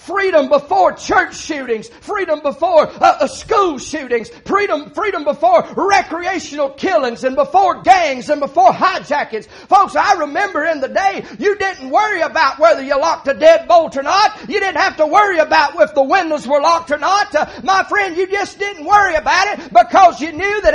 Freedom 0.00 0.48
before 0.48 0.92
church 0.92 1.36
shootings. 1.36 1.90
Freedom 1.90 2.40
before 2.40 2.88
uh, 2.88 3.18
uh, 3.20 3.26
school 3.26 3.76
shootings. 3.76 4.30
Freedom, 4.46 4.90
freedom 4.92 5.24
before 5.24 5.62
recreational 5.76 6.70
killings 6.70 7.22
and 7.22 7.36
before 7.36 7.82
gangs 7.82 8.30
and 8.30 8.40
before 8.40 8.70
hijackings. 8.70 9.46
Folks, 9.46 9.94
I 9.96 10.14
remember 10.20 10.64
in 10.64 10.80
the 10.80 10.88
day 10.88 11.22
you 11.38 11.54
didn't 11.58 11.90
worry 11.90 12.22
about 12.22 12.58
whether 12.58 12.82
you 12.82 12.98
locked 12.98 13.28
a 13.28 13.34
deadbolt 13.34 13.94
or 13.98 14.02
not. 14.02 14.48
You 14.48 14.58
didn't 14.58 14.80
have 14.80 14.96
to 14.96 15.06
worry 15.06 15.38
about 15.38 15.78
if 15.78 15.94
the 15.94 16.02
windows 16.02 16.48
were 16.48 16.62
locked 16.62 16.90
or 16.90 16.98
not. 16.98 17.34
Uh, 17.34 17.60
my 17.62 17.84
friend, 17.84 18.16
you 18.16 18.26
just 18.26 18.58
didn't 18.58 18.86
worry 18.86 19.16
about 19.16 19.58
it 19.58 19.68
because 19.70 20.18
you 20.18 20.32
knew 20.32 20.62
that 20.62 20.72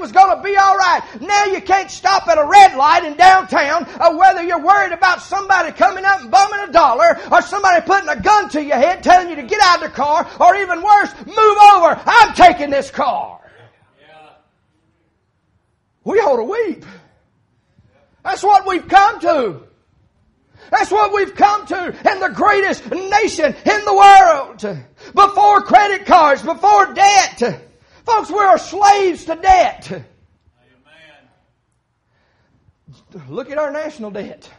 was 0.00 0.12
going 0.12 0.36
to 0.36 0.42
be 0.42 0.56
alright. 0.56 1.02
Now 1.20 1.44
you 1.44 1.60
can't 1.60 1.90
stop 1.90 2.26
at 2.28 2.38
a 2.38 2.46
red 2.46 2.76
light 2.76 3.04
in 3.04 3.16
downtown 3.16 3.86
uh, 4.00 4.16
whether 4.16 4.42
you're 4.42 4.62
worried 4.62 4.92
about 4.92 5.22
somebody 5.22 5.72
coming 5.72 6.04
up 6.04 6.22
and 6.22 6.30
bumming 6.30 6.68
a 6.68 6.72
dollar 6.72 7.18
or 7.30 7.42
somebody 7.42 7.84
putting 7.84 8.08
a 8.08 8.20
gun 8.20 8.48
to 8.50 8.62
your 8.62 8.76
head 8.76 9.02
telling 9.02 9.30
you 9.30 9.36
to 9.36 9.42
get 9.42 9.60
out 9.62 9.82
of 9.82 9.90
the 9.90 9.96
car, 9.96 10.28
or 10.40 10.56
even 10.56 10.82
worse, 10.82 11.14
move 11.26 11.58
over. 11.74 12.00
I'm 12.06 12.34
taking 12.34 12.70
this 12.70 12.90
car. 12.90 13.40
We 16.04 16.18
ought 16.18 16.36
to 16.36 16.44
weep. 16.44 16.84
That's 18.24 18.42
what 18.42 18.66
we've 18.66 18.88
come 18.88 19.20
to. 19.20 19.62
That's 20.70 20.90
what 20.90 21.12
we've 21.12 21.34
come 21.34 21.66
to 21.66 21.86
in 21.86 22.20
the 22.20 22.30
greatest 22.34 22.90
nation 22.90 23.54
in 23.64 23.84
the 23.84 23.94
world. 23.94 24.78
Before 25.14 25.62
credit 25.62 26.06
cards, 26.06 26.42
before 26.42 26.94
debt. 26.94 27.69
Folks, 28.04 28.30
we're 28.30 28.58
slaves 28.58 29.24
to 29.26 29.36
debt. 29.36 29.90
Amen. 29.90 30.04
Look 33.28 33.50
at 33.50 33.58
our 33.58 33.70
national 33.70 34.10
debt. 34.10 34.50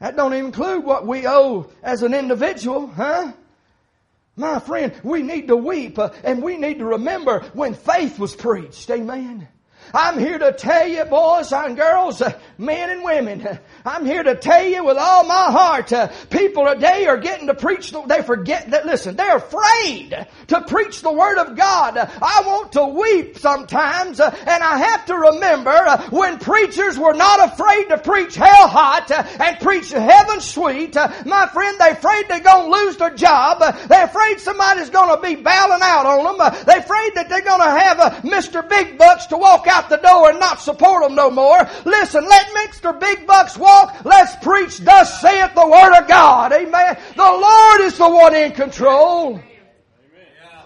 That 0.00 0.16
don't 0.16 0.34
even 0.34 0.46
include 0.46 0.84
what 0.84 1.06
we 1.06 1.26
owe 1.26 1.70
as 1.82 2.02
an 2.02 2.14
individual, 2.14 2.88
huh? 2.88 3.32
My 4.36 4.58
friend, 4.58 4.92
we 5.02 5.22
need 5.22 5.46
to 5.48 5.56
weep 5.56 5.98
uh, 5.98 6.10
and 6.24 6.42
we 6.42 6.56
need 6.56 6.80
to 6.80 6.84
remember 6.84 7.40
when 7.52 7.74
faith 7.74 8.18
was 8.18 8.34
preached. 8.34 8.90
Amen. 8.90 9.48
I'm 9.94 10.18
here 10.18 10.38
to 10.38 10.52
tell 10.52 10.88
you, 10.88 11.04
boys 11.04 11.52
and 11.52 11.76
girls, 11.76 12.20
uh, 12.20 12.36
men 12.58 12.90
and 12.90 13.04
women, 13.04 13.46
uh, 13.46 13.58
I'm 13.84 14.04
here 14.04 14.24
to 14.24 14.34
tell 14.34 14.64
you 14.64 14.84
with 14.84 14.96
all 14.96 15.22
my 15.22 15.52
heart, 15.52 15.92
uh, 15.92 16.08
people 16.30 16.66
today 16.66 17.06
are 17.06 17.16
getting 17.16 17.46
to 17.46 17.54
preach, 17.54 17.92
the, 17.92 18.02
they 18.02 18.22
forget 18.22 18.72
that, 18.72 18.86
listen, 18.86 19.14
they're 19.14 19.36
afraid 19.36 20.26
to 20.48 20.62
preach 20.62 21.02
the 21.02 21.12
Word 21.12 21.38
of 21.38 21.56
God. 21.56 21.96
I 21.96 22.42
want 22.44 22.72
to 22.72 22.86
weep 22.86 23.38
sometimes, 23.38 24.18
uh, 24.18 24.34
and 24.48 24.64
I 24.64 24.78
have 24.78 25.06
to 25.06 25.14
remember 25.16 25.70
uh, 25.70 26.10
when 26.10 26.40
preachers 26.40 26.98
were 26.98 27.14
not 27.14 27.52
afraid 27.52 27.88
to 27.90 27.98
preach 27.98 28.34
hell 28.34 28.66
hot 28.66 29.12
uh, 29.12 29.22
and 29.38 29.60
preach 29.60 29.92
heaven 29.92 30.40
sweet, 30.40 30.96
my 31.24 31.48
friend, 31.52 31.78
they're 31.78 31.92
afraid 31.92 32.26
they're 32.28 32.40
going 32.40 32.72
to 32.72 32.78
lose 32.78 32.96
their 32.96 33.14
job. 33.14 33.60
they're 33.86 34.06
afraid 34.06 34.40
somebody's 34.40 34.90
going 34.90 35.14
to 35.14 35.22
be 35.22 35.36
bailing 35.36 35.82
out 35.82 36.04
on 36.04 36.36
them. 36.36 36.64
they're 36.66 36.80
afraid 36.80 37.14
that 37.14 37.28
they're 37.28 37.42
going 37.42 37.60
to 37.60 37.78
have 37.78 37.98
Mr. 38.24 38.68
Big 38.68 38.98
Bucks 38.98 39.26
to 39.26 39.36
walk 39.36 39.68
out 39.68 39.83
the 39.88 39.96
door 39.96 40.30
and 40.30 40.40
not 40.40 40.60
support 40.60 41.02
them 41.02 41.14
no 41.14 41.30
more. 41.30 41.58
Listen, 41.84 42.24
let 42.26 42.46
Mr. 42.48 42.98
Big 42.98 43.26
Bucks 43.26 43.56
walk. 43.56 44.04
Let's 44.04 44.36
preach, 44.36 44.78
thus 44.78 45.20
saith 45.20 45.54
the 45.54 45.66
Word 45.66 45.98
of 45.98 46.08
God. 46.08 46.52
Amen. 46.52 46.98
The 47.16 47.22
Lord 47.22 47.80
is 47.82 47.98
the 47.98 48.08
one 48.08 48.34
in 48.34 48.52
control. 48.52 49.40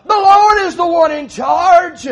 The 0.04 0.16
Lord 0.16 0.58
is 0.62 0.76
the 0.76 0.86
one 0.86 1.12
in 1.12 1.28
charge. 1.28 2.08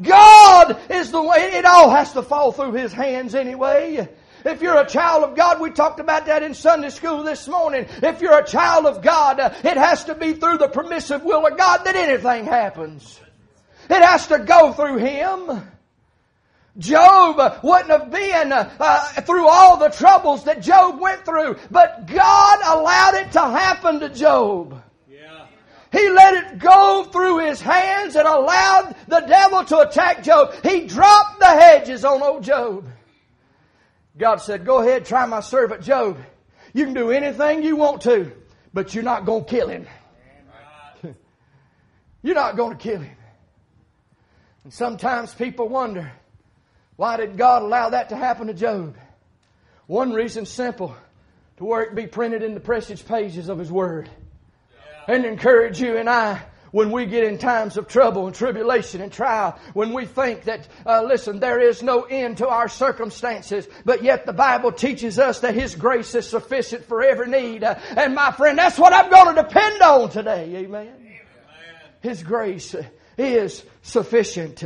God 0.00 0.78
is 0.90 1.10
the 1.12 1.22
way. 1.22 1.52
It 1.54 1.64
all 1.64 1.90
has 1.90 2.12
to 2.14 2.22
fall 2.22 2.52
through 2.52 2.72
His 2.72 2.92
hands 2.92 3.34
anyway. 3.34 4.08
If 4.44 4.60
you're 4.60 4.80
a 4.80 4.86
child 4.86 5.22
of 5.22 5.36
God, 5.36 5.60
we 5.60 5.70
talked 5.70 6.00
about 6.00 6.26
that 6.26 6.42
in 6.42 6.54
Sunday 6.54 6.90
school 6.90 7.22
this 7.22 7.46
morning. 7.46 7.86
If 8.02 8.20
you're 8.20 8.38
a 8.38 8.44
child 8.44 8.86
of 8.86 9.02
God, 9.02 9.38
uh, 9.38 9.54
it 9.62 9.76
has 9.76 10.04
to 10.04 10.14
be 10.14 10.32
through 10.32 10.58
the 10.58 10.68
permissive 10.68 11.22
will 11.22 11.46
of 11.46 11.56
God 11.56 11.84
that 11.84 11.94
anything 11.94 12.46
happens. 12.46 13.20
It 13.88 14.02
has 14.02 14.26
to 14.28 14.40
go 14.40 14.72
through 14.72 14.98
Him. 14.98 15.70
Job 16.78 17.62
wouldn't 17.62 17.90
have 17.90 18.10
been 18.10 18.50
uh, 18.50 18.70
uh, 18.80 19.20
through 19.22 19.46
all 19.46 19.76
the 19.76 19.90
troubles 19.90 20.44
that 20.44 20.62
Job 20.62 20.98
went 21.00 21.24
through, 21.24 21.56
but 21.70 22.06
God 22.06 22.58
allowed 22.78 23.14
it 23.16 23.32
to 23.32 23.40
happen 23.40 24.00
to 24.00 24.08
Job. 24.08 24.82
He 25.92 26.08
let 26.08 26.34
it 26.34 26.58
go 26.58 27.04
through 27.12 27.40
his 27.46 27.60
hands 27.60 28.16
and 28.16 28.26
allowed 28.26 28.96
the 29.08 29.20
devil 29.20 29.62
to 29.64 29.80
attack 29.80 30.22
Job. 30.22 30.54
He 30.62 30.86
dropped 30.86 31.38
the 31.38 31.46
hedges 31.46 32.02
on 32.02 32.22
old 32.22 32.42
Job. 32.42 32.88
God 34.16 34.36
said, 34.36 34.64
Go 34.64 34.80
ahead, 34.80 35.04
try 35.04 35.26
my 35.26 35.40
servant 35.40 35.82
Job. 35.82 36.18
You 36.72 36.86
can 36.86 36.94
do 36.94 37.10
anything 37.10 37.62
you 37.62 37.76
want 37.76 38.00
to, 38.02 38.32
but 38.72 38.94
you're 38.94 39.04
not 39.04 39.26
going 39.26 39.44
to 39.44 39.50
kill 39.50 39.68
him. 39.68 39.86
you're 42.22 42.34
not 42.34 42.56
going 42.56 42.74
to 42.76 42.82
kill 42.82 43.00
him. 43.00 43.16
And 44.64 44.72
sometimes 44.72 45.34
people 45.34 45.68
wonder, 45.68 46.10
why 47.02 47.16
did 47.16 47.36
God 47.36 47.62
allow 47.62 47.88
that 47.88 48.10
to 48.10 48.16
happen 48.16 48.46
to 48.46 48.54
Job? 48.54 48.96
One 49.88 50.12
reason 50.12 50.46
simple, 50.46 50.94
to 51.56 51.64
where 51.64 51.82
it 51.82 51.96
be 51.96 52.06
printed 52.06 52.44
in 52.44 52.54
the 52.54 52.60
precious 52.60 53.02
pages 53.02 53.48
of 53.48 53.58
His 53.58 53.72
Word 53.72 54.08
and 55.08 55.24
encourage 55.24 55.80
you 55.80 55.96
and 55.96 56.08
I 56.08 56.40
when 56.70 56.92
we 56.92 57.06
get 57.06 57.24
in 57.24 57.38
times 57.38 57.76
of 57.76 57.88
trouble 57.88 58.28
and 58.28 58.36
tribulation 58.36 59.00
and 59.00 59.10
trial, 59.10 59.58
when 59.72 59.92
we 59.92 60.06
think 60.06 60.44
that, 60.44 60.68
uh, 60.86 61.02
listen, 61.02 61.40
there 61.40 61.58
is 61.58 61.82
no 61.82 62.02
end 62.02 62.38
to 62.38 62.46
our 62.46 62.68
circumstances, 62.68 63.66
but 63.84 64.04
yet 64.04 64.24
the 64.24 64.32
Bible 64.32 64.70
teaches 64.70 65.18
us 65.18 65.40
that 65.40 65.56
His 65.56 65.74
grace 65.74 66.14
is 66.14 66.28
sufficient 66.28 66.84
for 66.84 67.02
every 67.02 67.26
need. 67.26 67.64
Uh, 67.64 67.80
and 67.96 68.14
my 68.14 68.30
friend, 68.30 68.56
that's 68.56 68.78
what 68.78 68.92
I'm 68.92 69.10
going 69.10 69.34
to 69.34 69.42
depend 69.42 69.82
on 69.82 70.08
today. 70.08 70.54
Amen. 70.54 70.86
Amen. 70.86 71.20
His 72.00 72.22
grace 72.22 72.76
is 73.18 73.64
sufficient. 73.82 74.62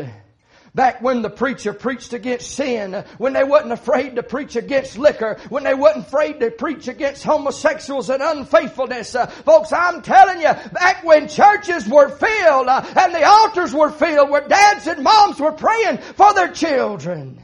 Back 0.77 1.01
when 1.01 1.23
the 1.23 1.31
preacher 1.31 1.73
preached 1.73 2.13
against 2.13 2.51
sin, 2.51 3.03
when 3.17 3.33
they 3.33 3.45
wasn't 3.45 3.73
afraid 3.73 4.17
to 4.17 4.23
preach 4.23 4.57
against 4.57 4.99
liquor, 4.99 5.39
when 5.49 5.65
they 5.65 5.73
wasn't 5.73 6.07
afraid 6.07 6.39
to 6.41 6.51
preach 6.51 6.87
against 6.87 7.25
homosexuals 7.25 8.11
and 8.11 8.23
unfaithfulness. 8.23 9.15
Uh, 9.15 9.25
folks, 9.25 9.73
I'm 9.73 10.03
telling 10.03 10.39
you, 10.39 10.53
back 10.73 11.03
when 11.03 11.29
churches 11.29 11.89
were 11.89 12.11
filled 12.11 12.69
uh, 12.69 12.85
and 12.95 13.15
the 13.15 13.25
altars 13.27 13.73
were 13.73 13.89
filled 13.89 14.29
where 14.29 14.47
dads 14.47 14.87
and 14.87 15.03
moms 15.03 15.41
were 15.41 15.53
praying 15.53 15.97
for 15.97 16.35
their 16.35 16.53
children. 16.53 17.41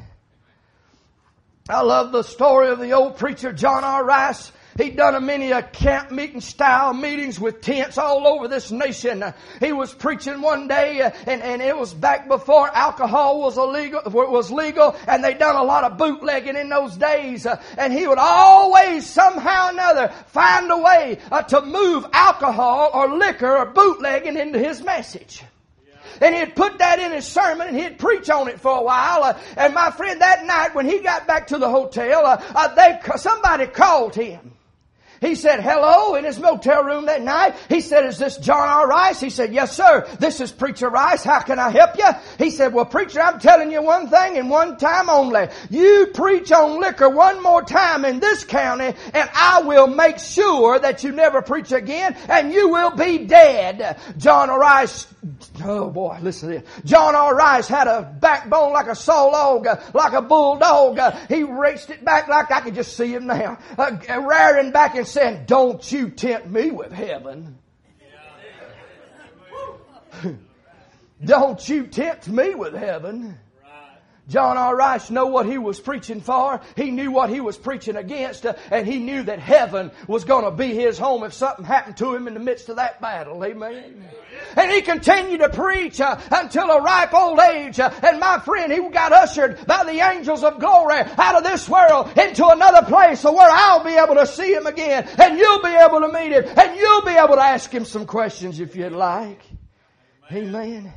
I 1.70 1.80
love 1.80 2.12
the 2.12 2.24
story 2.24 2.68
of 2.68 2.80
the 2.80 2.92
old 2.92 3.16
preacher 3.16 3.50
John 3.50 3.82
R. 3.82 4.04
Rice. 4.04 4.52
He'd 4.76 4.96
done 4.96 5.14
a 5.14 5.20
many 5.20 5.52
a 5.52 5.62
camp 5.62 6.10
meeting 6.10 6.40
style 6.40 6.94
meetings 6.94 7.38
with 7.38 7.60
tents 7.60 7.98
all 7.98 8.26
over 8.26 8.48
this 8.48 8.70
nation. 8.70 9.22
He 9.60 9.72
was 9.72 9.92
preaching 9.92 10.40
one 10.40 10.68
day, 10.68 11.02
uh, 11.02 11.10
and, 11.26 11.42
and 11.42 11.60
it 11.60 11.76
was 11.76 11.92
back 11.92 12.28
before 12.28 12.74
alcohol 12.74 13.40
was 13.40 13.58
illegal, 13.58 14.02
was 14.06 14.50
legal, 14.50 14.96
and 15.06 15.22
they'd 15.22 15.38
done 15.38 15.56
a 15.56 15.62
lot 15.62 15.84
of 15.84 15.98
bootlegging 15.98 16.56
in 16.56 16.68
those 16.68 16.96
days. 16.96 17.46
Uh, 17.46 17.60
and 17.76 17.92
he 17.92 18.06
would 18.06 18.18
always 18.18 19.06
somehow 19.06 19.66
or 19.66 19.70
another 19.70 20.08
find 20.28 20.70
a 20.70 20.78
way 20.78 21.18
uh, 21.30 21.42
to 21.42 21.60
move 21.62 22.06
alcohol 22.12 22.90
or 22.94 23.16
liquor 23.16 23.58
or 23.58 23.66
bootlegging 23.66 24.36
into 24.36 24.58
his 24.58 24.82
message 24.82 25.42
and 26.20 26.34
he'd 26.34 26.54
put 26.54 26.78
that 26.78 26.98
in 26.98 27.12
his 27.12 27.26
sermon 27.26 27.68
and 27.68 27.76
he'd 27.76 27.98
preach 27.98 28.28
on 28.30 28.48
it 28.48 28.60
for 28.60 28.78
a 28.78 28.82
while. 28.82 29.24
Uh, 29.24 29.38
and 29.56 29.74
my 29.74 29.90
friend, 29.90 30.20
that 30.20 30.44
night 30.44 30.74
when 30.74 30.86
he 30.86 31.00
got 31.00 31.26
back 31.26 31.48
to 31.48 31.58
the 31.58 31.68
hotel, 31.68 32.26
uh, 32.26 32.42
uh, 32.54 32.74
they 32.74 32.98
somebody 33.16 33.66
called 33.66 34.14
him. 34.14 34.52
He 35.22 35.36
said 35.36 35.60
hello 35.60 36.16
in 36.16 36.24
his 36.24 36.40
motel 36.40 36.82
room 36.82 37.06
that 37.06 37.22
night. 37.22 37.54
He 37.68 37.80
said, 37.80 38.04
is 38.06 38.18
this 38.18 38.36
John 38.38 38.68
R. 38.68 38.88
Rice? 38.88 39.20
He 39.20 39.30
said, 39.30 39.54
yes 39.54 39.76
sir. 39.76 40.04
This 40.18 40.40
is 40.40 40.50
Preacher 40.50 40.90
Rice. 40.90 41.22
How 41.22 41.40
can 41.40 41.60
I 41.60 41.70
help 41.70 41.96
you? 41.96 42.08
He 42.38 42.50
said, 42.50 42.74
well 42.74 42.84
preacher, 42.84 43.20
I'm 43.20 43.38
telling 43.38 43.70
you 43.70 43.82
one 43.82 44.08
thing 44.08 44.36
and 44.36 44.50
one 44.50 44.76
time 44.78 45.08
only. 45.08 45.46
You 45.70 46.10
preach 46.12 46.50
on 46.50 46.80
liquor 46.80 47.08
one 47.08 47.40
more 47.40 47.62
time 47.62 48.04
in 48.04 48.18
this 48.18 48.44
county 48.44 48.98
and 49.14 49.30
I 49.32 49.62
will 49.62 49.86
make 49.86 50.18
sure 50.18 50.80
that 50.80 51.04
you 51.04 51.12
never 51.12 51.40
preach 51.40 51.70
again 51.70 52.16
and 52.28 52.52
you 52.52 52.70
will 52.70 52.90
be 52.90 53.18
dead. 53.18 54.00
John 54.18 54.50
R. 54.50 54.58
Rice 54.58 55.06
Oh 55.64 55.88
boy, 55.88 56.18
listen 56.20 56.48
to 56.48 56.58
this. 56.58 56.68
John 56.84 57.14
R. 57.14 57.36
Rice 57.36 57.68
had 57.68 57.86
a 57.86 58.02
backbone 58.02 58.72
like 58.72 58.88
a 58.88 58.96
saw 58.96 59.26
log, 59.26 59.68
uh, 59.68 59.80
like 59.94 60.14
a 60.14 60.22
bulldog. 60.22 60.98
He 61.28 61.44
raced 61.44 61.90
it 61.90 62.04
back 62.04 62.26
like 62.26 62.50
I 62.50 62.60
could 62.60 62.74
just 62.74 62.96
see 62.96 63.14
him 63.14 63.26
now, 63.26 63.58
uh, 63.78 63.92
back 64.72 64.96
and 64.96 65.06
saying, 65.12 65.44
"Don't 65.46 65.92
you 65.92 66.10
tempt 66.10 66.48
me 66.48 66.70
with 66.70 66.92
heaven." 66.92 67.58
Don't 71.24 71.68
you 71.68 71.86
tempt 71.86 72.28
me 72.28 72.54
with 72.54 72.74
heaven. 72.74 73.38
John 74.28 74.56
R. 74.56 74.76
Rice 74.76 75.10
knew 75.10 75.26
what 75.26 75.46
he 75.46 75.58
was 75.58 75.80
preaching 75.80 76.20
for. 76.20 76.60
He 76.76 76.92
knew 76.92 77.10
what 77.10 77.28
he 77.28 77.40
was 77.40 77.58
preaching 77.58 77.96
against, 77.96 78.46
uh, 78.46 78.54
and 78.70 78.86
he 78.86 78.98
knew 78.98 79.24
that 79.24 79.40
heaven 79.40 79.90
was 80.06 80.24
going 80.24 80.44
to 80.44 80.52
be 80.52 80.74
his 80.74 80.96
home 80.96 81.24
if 81.24 81.34
something 81.34 81.64
happened 81.64 81.96
to 81.96 82.14
him 82.14 82.28
in 82.28 82.34
the 82.34 82.40
midst 82.40 82.68
of 82.68 82.76
that 82.76 83.00
battle. 83.00 83.44
Amen. 83.44 84.08
And 84.56 84.70
he 84.70 84.80
continued 84.82 85.38
to 85.38 85.48
preach 85.48 86.00
uh, 86.00 86.20
until 86.30 86.70
a 86.70 86.80
ripe 86.80 87.12
old 87.12 87.40
age. 87.40 87.80
Uh, 87.80 87.90
and 88.02 88.20
my 88.20 88.38
friend, 88.38 88.72
he 88.72 88.78
got 88.90 89.12
ushered 89.12 89.66
by 89.66 89.82
the 89.84 89.98
angels 89.98 90.44
of 90.44 90.60
glory 90.60 91.00
out 91.00 91.36
of 91.36 91.42
this 91.42 91.68
world 91.68 92.16
into 92.16 92.46
another 92.46 92.86
place 92.86 93.24
where 93.24 93.50
I'll 93.50 93.82
be 93.82 93.96
able 93.96 94.14
to 94.14 94.26
see 94.26 94.54
him 94.54 94.66
again, 94.66 95.08
and 95.18 95.36
you'll 95.36 95.62
be 95.62 95.74
able 95.74 96.00
to 96.00 96.12
meet 96.12 96.30
him, 96.30 96.44
and 96.56 96.76
you'll 96.76 97.02
be 97.02 97.12
able 97.12 97.34
to 97.34 97.42
ask 97.42 97.72
him 97.72 97.84
some 97.84 98.06
questions 98.06 98.60
if 98.60 98.76
you'd 98.76 98.92
like. 98.92 99.42
Amen. 100.30 100.54
Amen. 100.54 100.92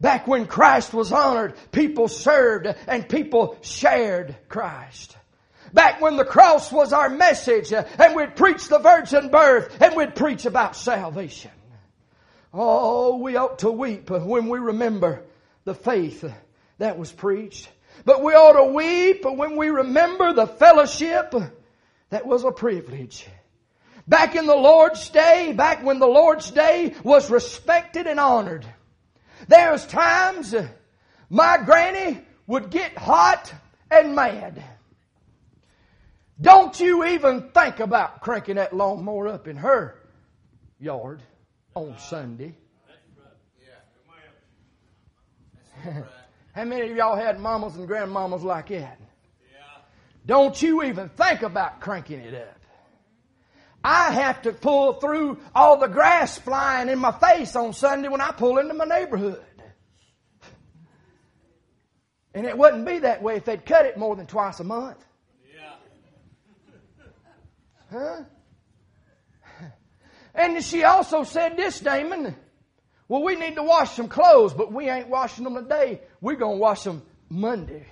Back 0.00 0.26
when 0.26 0.46
Christ 0.46 0.94
was 0.94 1.12
honored, 1.12 1.54
people 1.72 2.08
served 2.08 2.66
and 2.86 3.08
people 3.08 3.58
shared 3.60 4.34
Christ. 4.48 5.16
Back 5.72 6.00
when 6.00 6.16
the 6.16 6.24
cross 6.24 6.72
was 6.72 6.92
our 6.92 7.08
message 7.08 7.72
uh, 7.72 7.84
and 7.98 8.16
we'd 8.16 8.34
preach 8.34 8.66
the 8.68 8.78
virgin 8.78 9.28
birth 9.28 9.80
and 9.80 9.94
we'd 9.94 10.14
preach 10.14 10.46
about 10.46 10.74
salvation. 10.74 11.50
Oh, 12.52 13.18
we 13.18 13.36
ought 13.36 13.60
to 13.60 13.70
weep 13.70 14.10
when 14.10 14.48
we 14.48 14.58
remember 14.58 15.22
the 15.64 15.74
faith 15.74 16.24
that 16.78 16.98
was 16.98 17.12
preached. 17.12 17.68
But 18.04 18.22
we 18.22 18.32
ought 18.32 18.54
to 18.54 18.72
weep 18.72 19.24
when 19.24 19.56
we 19.56 19.68
remember 19.68 20.32
the 20.32 20.46
fellowship 20.46 21.34
that 22.08 22.26
was 22.26 22.42
a 22.44 22.50
privilege. 22.50 23.26
Back 24.08 24.34
in 24.34 24.46
the 24.46 24.56
Lord's 24.56 25.08
day, 25.10 25.52
back 25.52 25.84
when 25.84 26.00
the 26.00 26.06
Lord's 26.06 26.50
day 26.50 26.94
was 27.04 27.30
respected 27.30 28.06
and 28.06 28.18
honored. 28.18 28.66
There's 29.50 29.84
times 29.84 30.54
my 31.28 31.58
granny 31.64 32.20
would 32.46 32.70
get 32.70 32.96
hot 32.96 33.52
and 33.90 34.14
mad. 34.14 34.62
Don't 36.40 36.78
you 36.78 37.04
even 37.04 37.50
think 37.50 37.80
about 37.80 38.20
cranking 38.20 38.54
that 38.54 38.72
lawnmower 38.72 39.26
up 39.26 39.48
in 39.48 39.56
her 39.56 39.96
yard 40.78 41.20
on 41.74 41.98
Sunday. 41.98 42.54
How 46.54 46.64
many 46.64 46.88
of 46.88 46.96
y'all 46.96 47.16
had 47.16 47.40
mamas 47.40 47.74
and 47.74 47.88
grandmamas 47.88 48.44
like 48.44 48.68
that? 48.68 49.00
Don't 50.26 50.62
you 50.62 50.84
even 50.84 51.08
think 51.08 51.42
about 51.42 51.80
cranking 51.80 52.20
it 52.20 52.34
up. 52.34 52.59
I 53.82 54.12
have 54.12 54.42
to 54.42 54.52
pull 54.52 54.94
through 54.94 55.38
all 55.54 55.78
the 55.78 55.88
grass 55.88 56.38
flying 56.38 56.88
in 56.88 56.98
my 56.98 57.12
face 57.12 57.56
on 57.56 57.72
Sunday 57.72 58.08
when 58.08 58.20
I 58.20 58.30
pull 58.32 58.58
into 58.58 58.74
my 58.74 58.84
neighborhood. 58.84 59.42
And 62.34 62.46
it 62.46 62.56
wouldn't 62.56 62.86
be 62.86 63.00
that 63.00 63.22
way 63.22 63.36
if 63.36 63.44
they'd 63.44 63.64
cut 63.64 63.86
it 63.86 63.96
more 63.96 64.14
than 64.14 64.26
twice 64.26 64.60
a 64.60 64.64
month. 64.64 65.04
Huh? 67.90 68.22
And 70.34 70.62
she 70.62 70.84
also 70.84 71.24
said 71.24 71.56
this, 71.56 71.80
Damon. 71.80 72.36
Well, 73.08 73.24
we 73.24 73.34
need 73.34 73.56
to 73.56 73.64
wash 73.64 73.96
some 73.96 74.08
clothes, 74.08 74.54
but 74.54 74.72
we 74.72 74.88
ain't 74.88 75.08
washing 75.08 75.42
them 75.42 75.56
today. 75.56 76.02
We're 76.20 76.36
going 76.36 76.58
to 76.58 76.60
wash 76.60 76.84
them 76.84 77.02
Monday. 77.28 77.86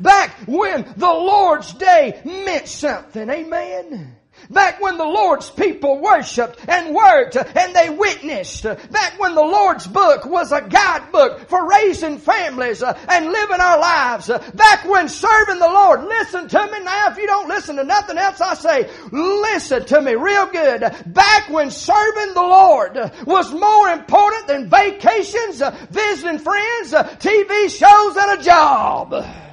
Back 0.00 0.36
when 0.46 0.92
the 0.96 1.06
Lord's 1.06 1.72
day 1.74 2.20
meant 2.24 2.68
something. 2.68 3.28
Amen. 3.28 4.16
Back 4.50 4.80
when 4.80 4.96
the 4.96 5.04
Lord's 5.04 5.50
people 5.50 6.00
worshiped 6.00 6.60
and 6.68 6.94
worked 6.94 7.36
and 7.36 7.74
they 7.74 7.90
witnessed. 7.90 8.62
Back 8.62 9.18
when 9.18 9.34
the 9.34 9.42
Lord's 9.42 9.86
book 9.86 10.24
was 10.24 10.52
a 10.52 10.62
guidebook 10.62 11.48
for 11.48 11.68
raising 11.68 12.18
families 12.18 12.82
and 12.82 13.26
living 13.26 13.60
our 13.60 13.78
lives. 13.78 14.28
Back 14.54 14.88
when 14.88 15.08
serving 15.08 15.58
the 15.58 15.66
Lord. 15.66 16.04
Listen 16.04 16.48
to 16.48 16.66
me 16.66 16.80
now. 16.80 17.08
If 17.10 17.18
you 17.18 17.26
don't 17.26 17.48
listen 17.48 17.76
to 17.76 17.84
nothing 17.84 18.16
else 18.16 18.40
I 18.40 18.54
say, 18.54 18.90
listen 19.12 19.84
to 19.86 20.00
me 20.00 20.14
real 20.14 20.46
good. 20.46 20.80
Back 21.06 21.48
when 21.50 21.70
serving 21.70 22.34
the 22.34 22.40
Lord 22.40 22.96
was 23.26 23.52
more 23.52 23.88
important 23.88 24.46
than 24.46 24.70
vacations, 24.70 25.62
visiting 25.90 26.38
friends, 26.38 26.92
TV 26.92 27.68
shows, 27.68 28.16
and 28.16 28.40
a 28.40 28.42
job. 28.42 29.47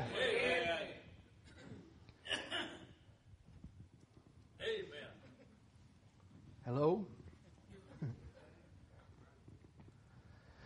Hello? 6.75 7.07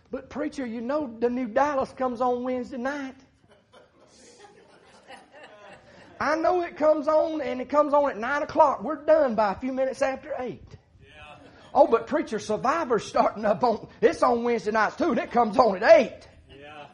But 0.09 0.31
preacher, 0.31 0.65
you 0.65 0.81
know 0.81 1.15
the 1.19 1.29
new 1.29 1.45
Dallas 1.45 1.91
comes 1.91 2.19
on 2.19 2.43
Wednesday 2.43 2.77
night. 2.77 3.13
I 6.19 6.35
know 6.37 6.63
it 6.63 6.77
comes 6.77 7.07
on 7.07 7.41
and 7.41 7.61
it 7.61 7.69
comes 7.69 7.93
on 7.93 8.09
at 8.09 8.17
nine 8.17 8.41
o'clock. 8.41 8.81
We're 8.81 9.05
done 9.05 9.35
by 9.35 9.51
a 9.51 9.55
few 9.59 9.71
minutes 9.71 10.01
after 10.01 10.33
eight. 10.39 10.65
Yeah. 10.99 11.47
Oh, 11.75 11.85
but 11.85 12.07
preacher, 12.07 12.39
Survivor's 12.39 13.05
starting 13.05 13.45
up 13.45 13.63
on 13.63 13.87
it's 14.01 14.23
on 14.23 14.43
Wednesday 14.43 14.71
nights 14.71 14.95
too, 14.95 15.11
and 15.11 15.19
it 15.19 15.29
comes 15.29 15.59
on 15.59 15.75
at 15.75 15.83
eight. 15.83 16.27
Yeah. 16.49 16.87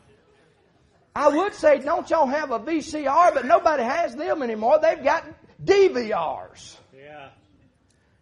I 1.15 1.29
would 1.29 1.53
say, 1.53 1.79
don't 1.79 2.09
y'all 2.09 2.27
have 2.27 2.51
a 2.51 2.59
VCR, 2.59 3.33
but 3.33 3.45
nobody 3.45 3.83
has 3.83 4.13
them 4.13 4.43
anymore. 4.43 4.79
They've 4.81 5.01
got 5.01 5.23
DVRs. 5.63 6.75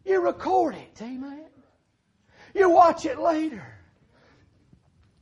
You 0.05 0.21
record 0.21 0.75
it, 0.75 1.01
amen. 1.01 1.45
You 2.53 2.69
watch 2.69 3.05
it 3.05 3.19
later. 3.19 3.65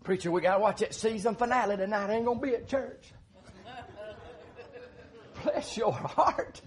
Preacher, 0.03 0.31
we 0.31 0.41
got 0.41 0.55
to 0.55 0.59
watch 0.59 0.79
that 0.79 0.93
season 0.95 1.35
finale 1.35 1.77
tonight. 1.77 2.09
I 2.09 2.15
ain't 2.15 2.25
going 2.25 2.39
to 2.39 2.45
be 2.45 2.55
at 2.55 2.67
church. 2.67 3.13
Bless 5.43 5.77
your 5.77 5.93
heart. 5.93 6.61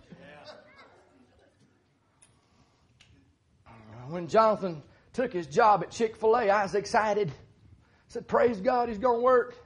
When 4.09 4.29
Jonathan 4.29 4.83
took 5.13 5.33
his 5.33 5.47
job 5.47 5.83
at 5.83 5.91
Chick 5.91 6.17
fil 6.17 6.37
A, 6.37 6.51
I 6.51 6.63
was 6.63 6.75
excited. 6.75 7.31
I 7.31 7.33
said, 8.09 8.29
Praise 8.29 8.61
God, 8.61 8.89
he's 8.89 8.99
going 8.99 9.19
to 9.19 9.23
work. 9.23 9.57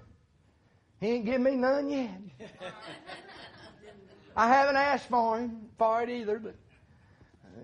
He 1.00 1.08
ain't 1.08 1.26
give 1.26 1.40
me 1.40 1.56
none 1.56 1.90
yet. 1.90 2.20
I 4.36 4.48
haven't 4.48 4.76
asked 4.76 5.08
for 5.08 5.38
him 5.38 5.68
for 5.76 6.02
it 6.02 6.10
either, 6.10 6.38
but 6.38 6.54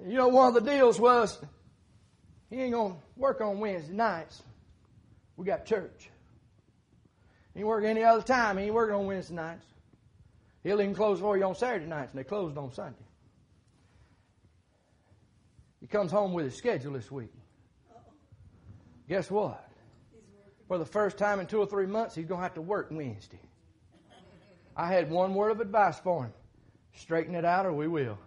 you 0.06 0.14
know, 0.14 0.28
one 0.28 0.48
of 0.48 0.54
the 0.54 0.70
deals 0.70 1.00
was 1.00 1.38
he 2.50 2.60
ain't 2.60 2.72
going 2.72 2.92
to 2.92 2.98
work 3.16 3.40
on 3.40 3.58
Wednesday 3.58 3.94
nights. 3.94 4.42
We 5.36 5.46
got 5.46 5.64
church. 5.64 6.10
He 7.54 7.60
ain't 7.60 7.68
working 7.68 7.88
any 7.88 8.04
other 8.04 8.22
time. 8.22 8.58
He 8.58 8.64
ain't 8.64 8.74
working 8.74 8.94
on 8.94 9.06
Wednesday 9.06 9.34
nights. 9.34 9.64
He'll 10.62 10.80
even 10.80 10.94
close 10.94 11.20
for 11.20 11.36
you 11.36 11.44
on 11.44 11.54
Saturday 11.54 11.86
nights, 11.86 12.12
and 12.12 12.18
they 12.18 12.24
closed 12.24 12.56
on 12.56 12.72
Sunday. 12.72 12.98
He 15.80 15.86
comes 15.86 16.10
home 16.10 16.32
with 16.32 16.46
his 16.46 16.56
schedule 16.56 16.92
this 16.92 17.10
week. 17.10 17.32
Guess 19.08 19.30
what? 19.30 19.68
For 20.66 20.78
the 20.78 20.86
first 20.86 21.18
time 21.18 21.40
in 21.40 21.46
two 21.46 21.58
or 21.58 21.66
three 21.66 21.86
months, 21.86 22.14
he's 22.14 22.24
going 22.24 22.38
to 22.38 22.42
have 22.42 22.54
to 22.54 22.62
work 22.62 22.88
Wednesday. 22.90 23.40
I 24.76 24.88
had 24.88 25.10
one 25.10 25.34
word 25.34 25.52
of 25.52 25.60
advice 25.60 25.98
for 25.98 26.24
him 26.24 26.32
straighten 26.94 27.34
it 27.34 27.44
out, 27.44 27.66
or 27.66 27.72
we 27.72 27.88
will. 27.88 28.18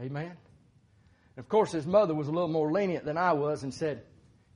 Amen. 0.00 0.32
And 1.36 1.44
of 1.44 1.48
course, 1.48 1.72
his 1.72 1.86
mother 1.86 2.14
was 2.14 2.28
a 2.28 2.32
little 2.32 2.48
more 2.48 2.70
lenient 2.70 3.04
than 3.04 3.16
I 3.16 3.32
was 3.32 3.62
and 3.62 3.72
said, 3.72 4.02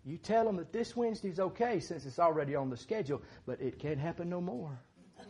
You 0.04 0.16
tell 0.18 0.48
him 0.48 0.56
that 0.56 0.72
this 0.72 0.96
Wednesday's 0.96 1.40
okay 1.40 1.80
since 1.80 2.06
it's 2.06 2.18
already 2.18 2.54
on 2.54 2.70
the 2.70 2.76
schedule, 2.76 3.22
but 3.46 3.60
it 3.60 3.78
can't 3.78 3.98
happen 3.98 4.28
no 4.28 4.40
more. 4.40 4.78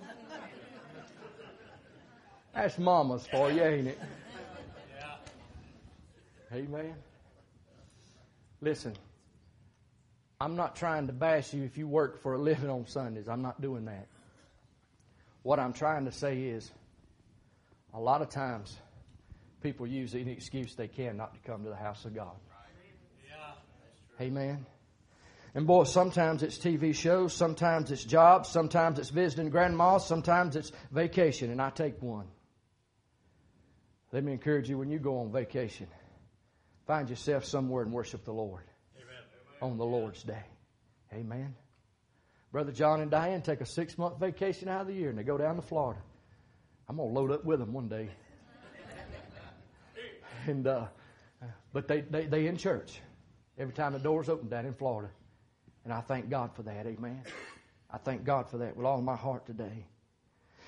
That's 2.54 2.78
mama's 2.78 3.26
for 3.26 3.50
you, 3.50 3.62
ain't 3.62 3.88
it? 3.88 3.98
Yeah. 4.98 6.56
Amen. 6.58 6.94
Listen, 8.60 8.94
I'm 10.40 10.56
not 10.56 10.74
trying 10.76 11.06
to 11.06 11.12
bash 11.12 11.52
you 11.54 11.64
if 11.64 11.76
you 11.78 11.86
work 11.86 12.22
for 12.22 12.34
a 12.34 12.38
living 12.38 12.70
on 12.70 12.86
Sundays. 12.86 13.28
I'm 13.28 13.42
not 13.42 13.60
doing 13.60 13.84
that. 13.84 14.06
What 15.42 15.58
I'm 15.58 15.72
trying 15.72 16.06
to 16.06 16.12
say 16.12 16.42
is, 16.42 16.70
a 17.94 18.00
lot 18.00 18.22
of 18.22 18.28
times, 18.28 18.76
people 19.62 19.86
use 19.86 20.14
any 20.14 20.32
excuse 20.32 20.74
they 20.74 20.88
can 20.88 21.16
not 21.16 21.34
to 21.34 21.40
come 21.40 21.64
to 21.64 21.70
the 21.70 21.76
house 21.76 22.04
of 22.04 22.14
God. 22.14 22.36
Yeah, 23.26 24.24
Amen. 24.24 24.66
And 25.54 25.66
boy, 25.66 25.84
sometimes 25.84 26.42
it's 26.42 26.58
TV 26.58 26.94
shows, 26.94 27.34
sometimes 27.34 27.90
it's 27.90 28.04
jobs, 28.04 28.48
sometimes 28.48 28.98
it's 28.98 29.10
visiting 29.10 29.50
grandmas, 29.50 30.06
sometimes 30.06 30.54
it's 30.54 30.70
vacation, 30.92 31.50
and 31.50 31.60
I 31.60 31.70
take 31.70 32.00
one. 32.00 32.26
Let 34.12 34.22
me 34.24 34.32
encourage 34.32 34.68
you 34.68 34.78
when 34.78 34.90
you 34.90 34.98
go 34.98 35.18
on 35.18 35.32
vacation, 35.32 35.88
find 36.86 37.10
yourself 37.10 37.44
somewhere 37.44 37.82
and 37.82 37.92
worship 37.92 38.24
the 38.24 38.32
Lord 38.32 38.62
Amen. 38.96 39.72
on 39.72 39.76
the 39.76 39.84
Lord's 39.84 40.22
day. 40.22 40.42
Amen. 41.12 41.54
Brother 42.52 42.72
John 42.72 43.00
and 43.00 43.10
Diane 43.10 43.42
take 43.42 43.60
a 43.60 43.66
six 43.66 43.96
month 43.98 44.18
vacation 44.18 44.68
out 44.68 44.82
of 44.82 44.86
the 44.88 44.94
year 44.94 45.10
and 45.10 45.18
they 45.18 45.22
go 45.22 45.38
down 45.38 45.56
to 45.56 45.62
Florida. 45.62 46.00
I'm 46.88 46.96
going 46.96 47.08
to 47.08 47.20
load 47.20 47.30
up 47.30 47.44
with 47.44 47.60
them 47.60 47.72
one 47.72 47.88
day. 47.88 48.10
and, 50.46 50.66
uh, 50.66 50.86
but 51.72 51.88
they, 51.88 52.02
they, 52.02 52.26
they 52.26 52.46
in 52.46 52.56
church 52.56 53.00
every 53.58 53.74
time 53.74 53.92
the 53.92 53.98
doors 53.98 54.28
open 54.28 54.48
down 54.48 54.66
in 54.66 54.74
Florida. 54.74 55.10
And 55.84 55.92
I 55.92 56.00
thank 56.00 56.28
God 56.28 56.54
for 56.54 56.62
that. 56.62 56.86
Amen. 56.86 57.22
I 57.90 57.98
thank 57.98 58.24
God 58.24 58.48
for 58.48 58.58
that 58.58 58.76
with 58.76 58.86
all 58.86 59.00
my 59.00 59.16
heart 59.16 59.46
today. 59.46 59.86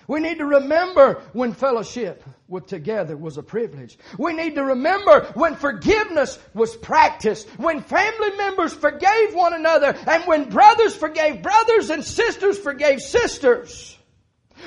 We 0.09 0.19
need 0.19 0.39
to 0.39 0.45
remember 0.45 1.23
when 1.33 1.53
fellowship 1.53 2.25
with 2.49 2.67
together 2.67 3.17
was 3.17 3.39
a 3.39 3.43
privilege. 3.43 3.97
We 4.19 4.33
need 4.33 4.57
to 4.57 4.65
remember 4.65 5.27
when 5.35 5.55
forgiveness 5.55 6.41
was 6.55 6.77
practiced, 6.77 7.49
when 7.51 7.83
family 7.83 8.37
members 8.37 8.75
forgave 8.75 9.35
one 9.35 9.55
another, 9.55 9.97
and 10.09 10.25
when 10.25 10.51
brothers 10.51 10.97
forgave 10.97 11.43
brothers 11.43 11.91
and 11.91 12.05
sisters 12.05 12.59
forgave 12.59 13.01
sisters. 13.01 13.97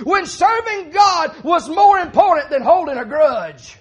When 0.03 0.25
serving 0.25 0.91
God 0.91 1.43
was 1.43 1.69
more 1.69 1.99
important 1.99 2.49
than 2.49 2.61
holding 2.61 2.97
a 2.97 3.05
grudge. 3.05 3.77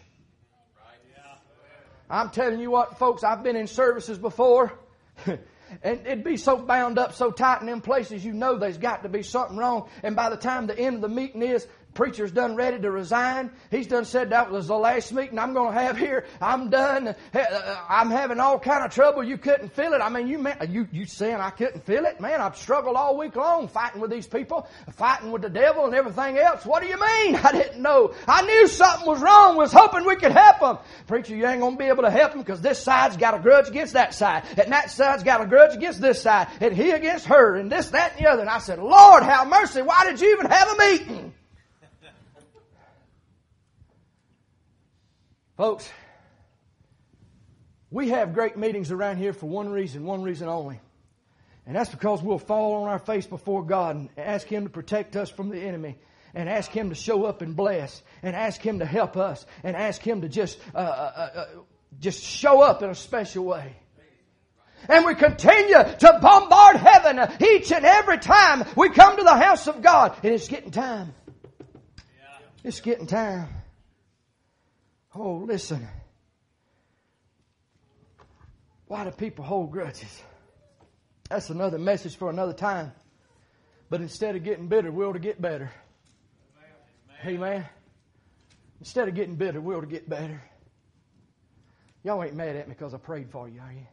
I'm 2.15 2.31
telling 2.31 2.61
you 2.61 2.71
what, 2.71 2.97
folks, 2.97 3.25
I've 3.25 3.43
been 3.43 3.57
in 3.57 3.67
services 3.67 4.19
before. 4.19 4.73
and 5.27 5.41
it'd 5.83 6.23
be 6.23 6.37
so 6.37 6.57
bound 6.57 6.97
up, 6.97 7.13
so 7.13 7.33
tight 7.33 7.61
in 7.61 7.67
them 7.67 7.81
places, 7.81 8.25
you 8.25 8.33
know 8.33 8.57
there's 8.57 8.79
got 8.79 9.03
to 9.03 9.09
be 9.09 9.25
something 9.25 9.57
wrong. 9.57 9.89
And 10.05 10.15
by 10.15 10.31
the 10.31 10.37
time 10.37 10.69
the 10.69 10.79
end 10.79 10.95
of 10.97 11.01
the 11.03 11.09
meeting 11.09 11.43
is, 11.43 11.67
preacher's 11.95 12.33
done 12.33 12.57
ready 12.57 12.79
to 12.81 12.91
resign. 12.91 13.51
He's 13.71 13.87
done 13.87 14.05
said 14.05 14.31
that 14.31 14.51
was 14.51 14.67
the 14.67 14.77
last 14.77 15.13
meeting 15.13 15.39
I'm 15.39 15.55
going 15.55 15.75
to 15.75 15.81
have 15.81 15.97
here. 15.97 16.27
I'm 16.41 16.71
done. 16.71 17.09
Uh, 17.09 17.77
I'm 17.89 18.11
having 18.11 18.41
all 18.41 18.59
kind 18.59 18.85
of 18.85 18.93
trouble. 18.93 19.23
You 19.23 19.39
couldn't 19.39 19.73
feel 19.73 19.93
it. 19.95 20.01
I 20.01 20.09
mean, 20.09 20.27
you 20.27 20.45
you 20.69 20.89
you 20.93 21.07
saying 21.07 21.37
I 21.37 21.51
couldn't 21.51 21.85
feel 21.85 22.05
it, 22.05 22.21
man? 22.21 22.41
I've 22.41 22.57
struggled 22.57 22.97
all 22.97 23.17
week 23.17 23.37
long 23.37 23.69
fighting 23.69 24.01
with 24.01 24.11
these 24.11 24.27
people, 24.27 24.69
fighting 24.93 25.31
with 25.31 25.43
the 25.43 25.51
devil 25.51 25.85
and 25.87 25.95
everything 25.95 26.39
else. 26.39 26.67
What 26.67 26.83
do 26.83 26.89
you 26.89 27.01
mean? 27.01 27.37
I 27.43 27.53
didn't 27.53 27.81
know. 27.81 28.15
I 28.27 28.43
knew 28.43 28.67
something 28.67 29.07
was 29.07 29.21
wrong. 29.21 29.57
Was 29.57 29.73
hoping 29.73 30.05
we 30.05 30.17
could 30.17 30.33
help 30.33 30.61
them. 30.61 30.79
Preacher, 31.07 31.37
you 31.37 31.47
ain't 31.47 31.61
going 31.61 31.75
to 31.75 31.79
be 31.79 31.85
able 31.87 32.03
to 32.03 32.11
help 32.11 32.33
them 32.33 32.41
because 32.41 32.61
this 32.61 32.79
side's 32.79 33.17
got 33.17 33.35
a 33.35 33.39
grudge 33.39 33.69
against 33.69 33.95
that 33.95 34.15
side, 34.15 34.45
and 34.59 34.73
that 34.73 34.91
side's 34.91 35.23
got 35.23 35.41
a 35.41 35.47
grudge 35.47 35.75
against 35.75 36.01
this 36.01 36.21
side, 36.21 36.49
and 36.61 36.75
he 36.75 36.91
against 36.91 37.27
her, 37.27 37.57
and 37.57 37.71
this, 37.71 37.91
that, 37.91 38.13
and 38.13 38.25
the 38.25 38.31
other. 38.31 38.41
And 38.41 38.51
I 38.51 38.59
said, 38.59 38.79
Lord, 38.79 39.23
have 39.23 39.49
mercy. 39.49 39.83
Why 39.83 40.05
did 40.05 40.21
you 40.21 40.33
even 40.33 40.51
have 40.51 40.69
a 40.69 40.77
meeting? 40.79 41.35
Folks, 45.57 45.89
we 47.89 48.09
have 48.09 48.35
great 48.35 48.57
meetings 48.57 48.91
around 48.91 49.19
here 49.19 49.33
for 49.33 49.47
one 49.47 49.69
reason, 49.69 50.05
one 50.05 50.23
reason 50.23 50.49
only. 50.49 50.81
And 51.65 51.77
that's 51.77 51.91
because 51.91 52.23
we'll 52.23 52.39
fall 52.39 52.83
on 52.83 52.89
our 52.89 52.99
face 52.99 53.27
before 53.27 53.65
God 53.65 53.95
and 53.95 54.09
ask 54.19 54.49
Him 54.49 54.65
to 54.65 54.71
protect 54.71 55.15
us 55.15 55.31
from 55.31 55.51
the 55.51 55.61
enemy. 55.61 55.97
And 56.35 56.49
ask 56.49 56.73
Him 56.73 56.89
to 56.89 56.97
show 56.97 57.25
up 57.25 57.41
and 57.41 57.55
bless. 57.55 58.03
And 58.23 58.35
ask 58.35 58.61
Him 58.61 58.81
to 58.81 58.85
help 58.85 59.17
us. 59.17 59.47
And 59.63 59.77
ask 59.77 60.03
Him 60.03 60.23
to 60.23 60.29
just, 60.29 60.59
uh, 60.75 60.79
uh, 60.79 61.13
uh, 61.17 61.39
uh 61.39 61.47
just 62.01 62.25
show 62.25 62.61
up 62.61 62.83
in 62.83 62.91
a 62.91 62.95
special 62.95 63.45
way. 63.45 63.77
And 64.89 65.07
we 65.07 65.15
continue 65.15 65.75
to 65.75 66.19
bombard 66.21 66.77
heaven 66.77 67.21
each 67.41 67.71
and 67.71 67.87
every 67.87 68.19
time 68.19 68.65
we 68.77 68.91
come 68.91 69.17
to 69.17 69.23
the 69.23 69.37
house 69.37 69.69
of 69.69 69.81
God. 69.81 70.19
And 70.25 70.35
it's 70.35 70.49
getting 70.49 70.73
time. 70.73 71.15
It's 72.65 72.81
getting 72.81 73.07
time. 73.07 73.49
Oh, 75.15 75.45
listen. 75.47 75.87
Why 78.87 79.05
do 79.05 79.11
people 79.11 79.45
hold 79.45 79.71
grudges? 79.71 80.23
That's 81.29 81.51
another 81.51 81.79
message 81.79 82.17
for 82.17 82.31
another 82.31 82.53
time. 82.53 82.93
But 83.91 84.01
instead 84.01 84.35
of 84.35 84.43
getting 84.45 84.67
bitter, 84.67 84.91
we 84.91 85.05
ought 85.05 85.13
to 85.13 85.19
get 85.19 85.41
better. 85.41 85.71
Amen. 87.25 87.37
Amen. 87.37 87.67
Instead 88.81 89.09
of 89.09 89.15
getting 89.15 89.37
bitter, 89.37 89.61
we 89.61 89.75
ought 89.75 89.83
to 89.83 89.87
get 89.87 90.09
better. 90.09 90.43
Y'all 92.03 92.23
ain't 92.23 92.35
mad 92.35 92.57
at 92.57 92.69
me 92.69 92.75
because 92.77 92.93
I 92.93 92.99
prayed 92.99 93.31
for 93.31 93.49
you, 93.49 93.61
are 93.61 93.73
you? 93.73 93.87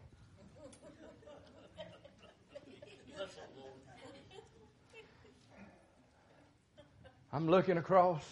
I'm 7.33 7.47
looking 7.47 7.77
across 7.77 8.25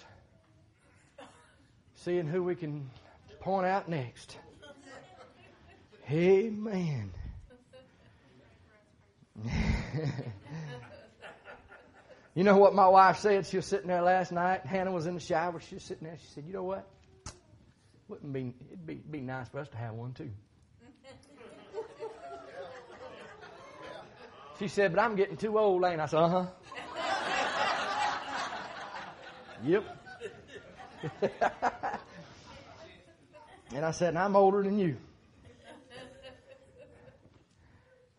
seeing 2.00 2.28
who 2.28 2.44
we 2.44 2.56
can 2.56 2.90
point 3.42 3.66
out 3.66 3.90
next. 3.90 4.38
Amen. 6.10 7.12
you 12.36 12.44
know 12.44 12.58
what 12.58 12.74
my 12.74 12.88
wife 12.88 13.20
said? 13.20 13.46
She 13.46 13.58
was 13.58 13.66
sitting 13.66 13.88
there 13.88 14.02
last 14.02 14.32
night. 14.32 14.66
Hannah 14.66 14.92
was 14.92 15.06
in 15.06 15.14
the 15.14 15.20
shower. 15.20 15.60
She 15.60 15.76
was 15.76 15.84
sitting 15.84 16.08
there. 16.08 16.18
She 16.20 16.28
said, 16.34 16.46
You 16.48 16.54
know 16.54 16.64
what? 16.64 16.88
Wouldn't 18.08 18.34
be, 18.34 18.54
it'd 18.70 18.88
be, 18.88 18.96
be 18.96 19.20
nice 19.22 19.50
for 19.50 19.60
us 19.60 19.70
to 19.70 19.78
have 19.78 19.94
one 19.94 20.14
too. 20.14 20.32
She 24.58 24.68
said, 24.68 24.94
but 24.94 25.02
I'm 25.02 25.16
getting 25.16 25.38
too 25.38 25.58
old, 25.58 25.86
ain't 25.86 26.02
I? 26.02 26.04
I 26.04 26.08
said, 26.08 26.18
uh 26.20 26.28
huh. 26.28 26.46
yep. 29.64 29.99
and 33.74 33.86
I 33.86 33.92
said, 33.92 34.10
and 34.10 34.20
I'm 34.20 34.36
older 34.36 34.64
than 34.64 34.78
you. 34.80 34.98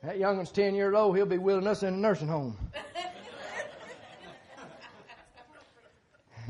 That 0.03 0.17
young 0.19 0.39
one's 0.39 0.51
10 0.51 0.75
years 0.75 0.95
old. 0.95 1.15
He'll 1.17 1.27
be 1.27 1.37
willing 1.37 1.67
us 1.67 1.83
in 1.83 1.93
a 1.93 1.97
nursing 1.97 2.29
home. 2.29 2.57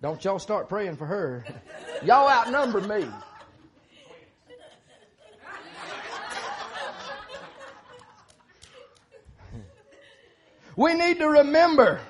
Don't 0.00 0.24
y'all 0.24 0.38
start 0.38 0.68
praying 0.68 0.96
for 0.96 1.06
her. 1.06 1.44
Y'all 2.04 2.28
outnumber 2.28 2.80
me. 2.80 3.08
We 10.76 10.94
need 10.94 11.18
to 11.18 11.28
remember 11.28 12.00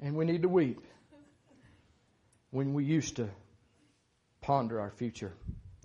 and 0.00 0.14
we 0.14 0.24
need 0.24 0.42
to 0.42 0.48
weep 0.48 0.80
when 2.50 2.74
we 2.74 2.84
used 2.84 3.16
to 3.16 3.28
ponder 4.40 4.80
our 4.80 4.90
future. 4.90 5.32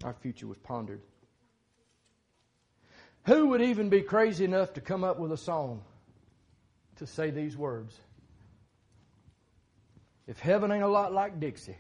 Our 0.03 0.13
future 0.13 0.47
was 0.47 0.57
pondered. 0.57 1.01
Who 3.25 3.47
would 3.49 3.61
even 3.61 3.89
be 3.89 4.01
crazy 4.01 4.43
enough 4.43 4.73
to 4.73 4.81
come 4.81 5.03
up 5.03 5.17
with 5.17 5.31
a 5.31 5.37
song 5.37 5.81
to 6.97 7.07
say 7.07 7.31
these 7.31 7.55
words? 7.55 7.97
If 10.27 10.39
heaven 10.39 10.71
ain't 10.71 10.83
a 10.83 10.87
lot 10.87 11.13
like 11.13 11.39
Dixie, 11.39 11.77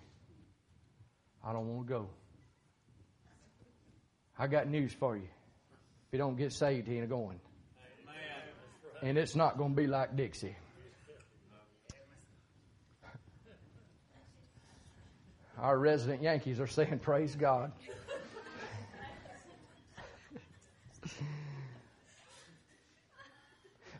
I 1.43 1.53
don't 1.53 1.67
want 1.67 1.87
to 1.87 1.93
go. 1.93 2.09
I 4.37 4.47
got 4.47 4.67
news 4.67 4.93
for 4.93 5.15
you. 5.15 5.23
If 5.23 6.13
you 6.13 6.19
don't 6.19 6.37
get 6.37 6.53
saved, 6.53 6.87
he 6.87 6.97
ain't 6.97 7.09
going. 7.09 7.39
And 9.01 9.17
it's 9.17 9.35
not 9.35 9.57
going 9.57 9.75
to 9.75 9.81
be 9.81 9.87
like 9.87 10.15
Dixie. 10.15 10.55
Our 15.63 15.79
resident 15.79 16.21
Yankees 16.21 16.59
are 16.59 16.67
saying, 16.67 16.99
Praise 16.99 17.35
God. 17.37 17.71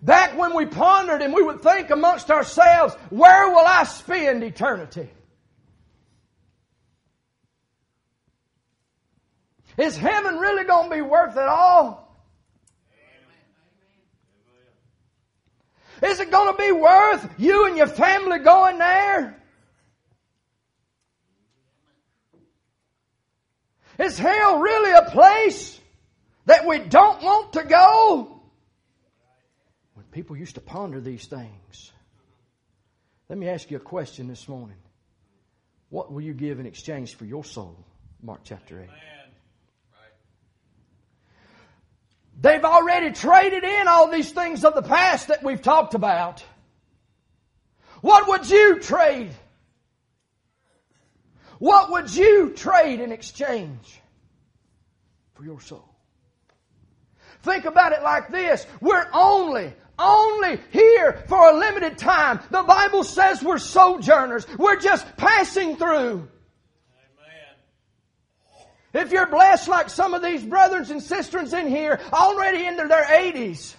Back 0.02 0.38
when 0.38 0.54
we 0.54 0.66
pondered 0.66 1.22
and 1.22 1.34
we 1.34 1.42
would 1.42 1.62
think 1.62 1.90
amongst 1.90 2.30
ourselves, 2.30 2.96
where 3.10 3.50
will 3.50 3.66
I 3.66 3.86
spend 3.86 4.44
eternity? 4.44 5.10
Is 9.78 9.96
heaven 9.96 10.40
really 10.40 10.66
going 10.66 10.90
to 10.90 10.96
be 10.98 11.02
worth 11.02 11.38
it 11.38 11.48
all? 11.48 12.14
Is 16.02 16.20
it 16.20 16.30
going 16.30 16.54
to 16.54 16.62
be 16.62 16.74
worth 16.74 17.34
you 17.38 17.68
and 17.68 17.78
your 17.78 17.88
family 17.88 18.40
going 18.40 18.80
there? 18.80 19.43
Is 24.00 24.18
hell 24.18 24.60
really 24.60 24.92
a 24.92 25.10
place 25.12 25.80
that 26.46 26.66
we 26.66 26.80
don't 26.80 27.22
want 27.22 27.54
to 27.54 27.64
go? 27.64 28.42
When 29.94 30.06
people 30.08 30.36
used 30.36 30.56
to 30.56 30.62
ponder 30.62 31.00
these 31.00 31.26
things, 31.26 31.92
let 33.30 33.38
me 33.38 33.48
ask 33.48 33.70
you 33.72 33.78
a 33.78 33.80
question 33.80 34.28
this 34.28 34.48
morning. 34.48 34.78
What 35.90 36.12
will 36.12 36.22
you 36.22 36.34
give 36.34 36.60
in 36.60 36.66
exchange 36.66 37.16
for 37.16 37.26
your 37.26 37.44
soul? 37.44 37.78
Mark 38.22 38.42
chapter 38.44 38.82
8. 38.82 38.90
They've 42.42 42.66
already 42.66 43.12
traded 43.12 43.64
in 43.64 43.88
all 43.88 44.10
these 44.10 44.32
things 44.32 44.66
of 44.66 44.74
the 44.74 44.82
past 44.82 45.28
that 45.28 45.44
we've 45.44 45.62
talked 45.62 45.94
about. 45.94 46.44
What 48.02 48.28
would 48.28 48.50
you 48.50 48.80
trade? 48.80 49.32
What 51.64 51.92
would 51.92 52.14
you 52.14 52.50
trade 52.50 53.00
in 53.00 53.14
exchange 53.14 54.02
for 55.34 55.46
your 55.46 55.62
soul? 55.62 55.96
Think 57.44 57.64
about 57.64 57.94
it 57.94 58.04
like 58.04 58.28
this. 58.28 58.68
We're 58.82 59.08
only, 59.14 59.72
only 59.98 60.60
here 60.72 61.24
for 61.30 61.52
a 61.52 61.58
limited 61.58 61.98
time. 61.98 62.42
The 62.52 62.64
Bible 62.64 63.06
says 63.06 63.42
we're 63.42 63.60
sojourners. 63.60 64.46
We're 64.58 64.76
just 64.76 65.08
passing 65.16 65.78
through. 65.78 66.28
If 68.94 69.14
you're 69.14 69.28
blessed 69.28 69.70
like 69.70 69.90
some 69.90 70.14
of 70.14 70.22
these 70.22 70.44
brothers 70.44 70.90
and 70.90 71.02
sisters 71.02 71.54
in 71.54 71.70
here, 71.70 72.02
already 72.12 72.66
into 72.66 72.90
their 72.90 73.06
80s, 73.06 73.74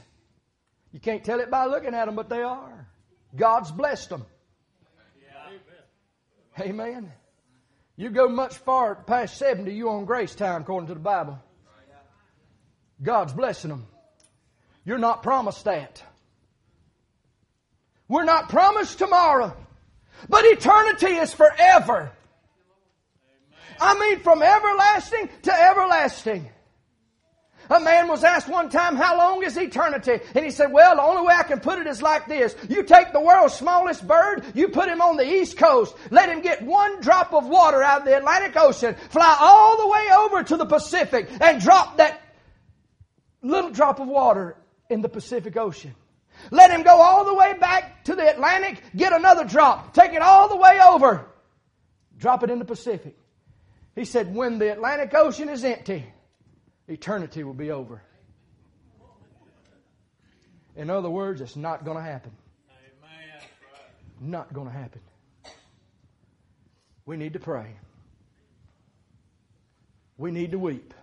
you 0.91 1.01
can't 1.01 1.23
tell 1.23 1.41
it 1.41 1.51
by 1.51 1.67
looking 1.67 1.93
at 1.93 2.07
them, 2.07 2.15
but 2.15 2.31
they 2.31 2.43
are. 2.43 2.89
God's 3.37 3.71
blessed 3.71 4.09
them. 4.09 4.25
Yeah. 5.21 6.65
Amen. 6.65 7.13
You 7.97 8.11
go 8.11 8.29
much 8.29 8.57
far 8.57 8.95
past 8.95 9.39
70, 9.39 9.73
you 9.73 9.89
on 9.89 10.05
grace 10.05 10.35
time, 10.35 10.63
according 10.63 10.89
to 10.89 10.95
the 10.95 11.01
Bible. 11.01 11.39
God's 13.03 13.33
blessing 13.33 13.71
them. 13.71 13.87
You're 14.85 14.99
not 14.99 15.23
promised 15.23 15.65
that. 15.65 16.03
We're 18.09 18.25
not 18.25 18.49
promised 18.49 18.99
tomorrow. 18.99 19.57
But 20.29 20.45
eternity 20.45 21.15
is 21.15 21.33
forever. 21.33 22.13
I 23.81 23.99
mean, 23.99 24.21
from 24.21 24.43
everlasting 24.43 25.29
to 25.43 25.53
everlasting. 25.53 26.49
A 27.71 27.81
man 27.81 28.09
was 28.09 28.25
asked 28.25 28.49
one 28.49 28.69
time, 28.69 28.97
how 28.97 29.17
long 29.17 29.43
is 29.43 29.57
eternity? 29.57 30.21
And 30.35 30.45
he 30.45 30.51
said, 30.51 30.73
well, 30.73 30.97
the 30.97 31.03
only 31.03 31.27
way 31.27 31.35
I 31.35 31.43
can 31.45 31.61
put 31.61 31.79
it 31.79 31.87
is 31.87 32.03
like 32.03 32.27
this. 32.27 32.55
You 32.69 32.83
take 32.83 33.13
the 33.13 33.21
world's 33.21 33.55
smallest 33.55 34.07
bird, 34.07 34.45
you 34.55 34.69
put 34.69 34.89
him 34.89 35.01
on 35.01 35.17
the 35.17 35.27
east 35.27 35.57
coast, 35.57 35.97
let 36.11 36.29
him 36.29 36.41
get 36.41 36.63
one 36.63 37.01
drop 37.01 37.33
of 37.33 37.47
water 37.47 37.83
out 37.83 38.01
of 38.01 38.05
the 38.05 38.17
Atlantic 38.17 38.57
Ocean, 38.57 38.95
fly 39.11 39.37
all 39.41 39.79
the 39.79 39.89
way 39.89 40.07
over 40.17 40.43
to 40.43 40.57
the 40.57 40.67
Pacific, 40.67 41.29
and 41.41 41.61
drop 41.61 41.97
that 41.97 42.21
little 43.43 43.71
drop 43.71 44.01
of 44.01 44.09
water 44.09 44.57
in 44.91 45.03
the 45.03 45.09
Pacific 45.09 45.57
Ocean. 45.57 45.95
Let 46.51 46.71
him 46.71 46.83
go 46.83 47.01
all 47.01 47.25
the 47.25 47.35
way 47.35 47.55
back 47.59 48.05
to 48.05 48.15
the 48.15 48.29
Atlantic, 48.31 48.83
get 48.95 49.13
another 49.13 49.45
drop, 49.45 49.95
take 49.95 50.13
it 50.13 50.23
all 50.23 50.49
the 50.49 50.57
way 50.57 50.79
over, 50.87 51.27
drop 52.19 52.43
it 52.43 52.51
in 52.51 52.59
the 52.59 52.65
Pacific. 52.65 53.17
He 53.95 54.05
said, 54.05 54.35
when 54.35 54.59
the 54.59 54.73
Atlantic 54.73 55.15
Ocean 55.15 55.49
is 55.49 55.65
empty, 55.65 56.05
eternity 56.89 57.45
will 57.45 57.55
be 57.55 57.71
over. 57.71 58.03
In 60.77 60.91
other 60.91 61.11
words, 61.11 61.41
it's 61.41 61.57
not 61.57 61.85
going 61.85 61.97
to 61.97 62.03
happen. 62.03 62.33
Not 64.21 64.53
going 64.53 64.67
to 64.67 64.73
happen. 64.73 65.01
We 67.07 67.17
need 67.17 67.35
to 67.35 67.39
pray. 67.39 67.77
We 70.17 70.31
need 70.31 70.53
to 70.53 70.59
weep. 70.59 70.95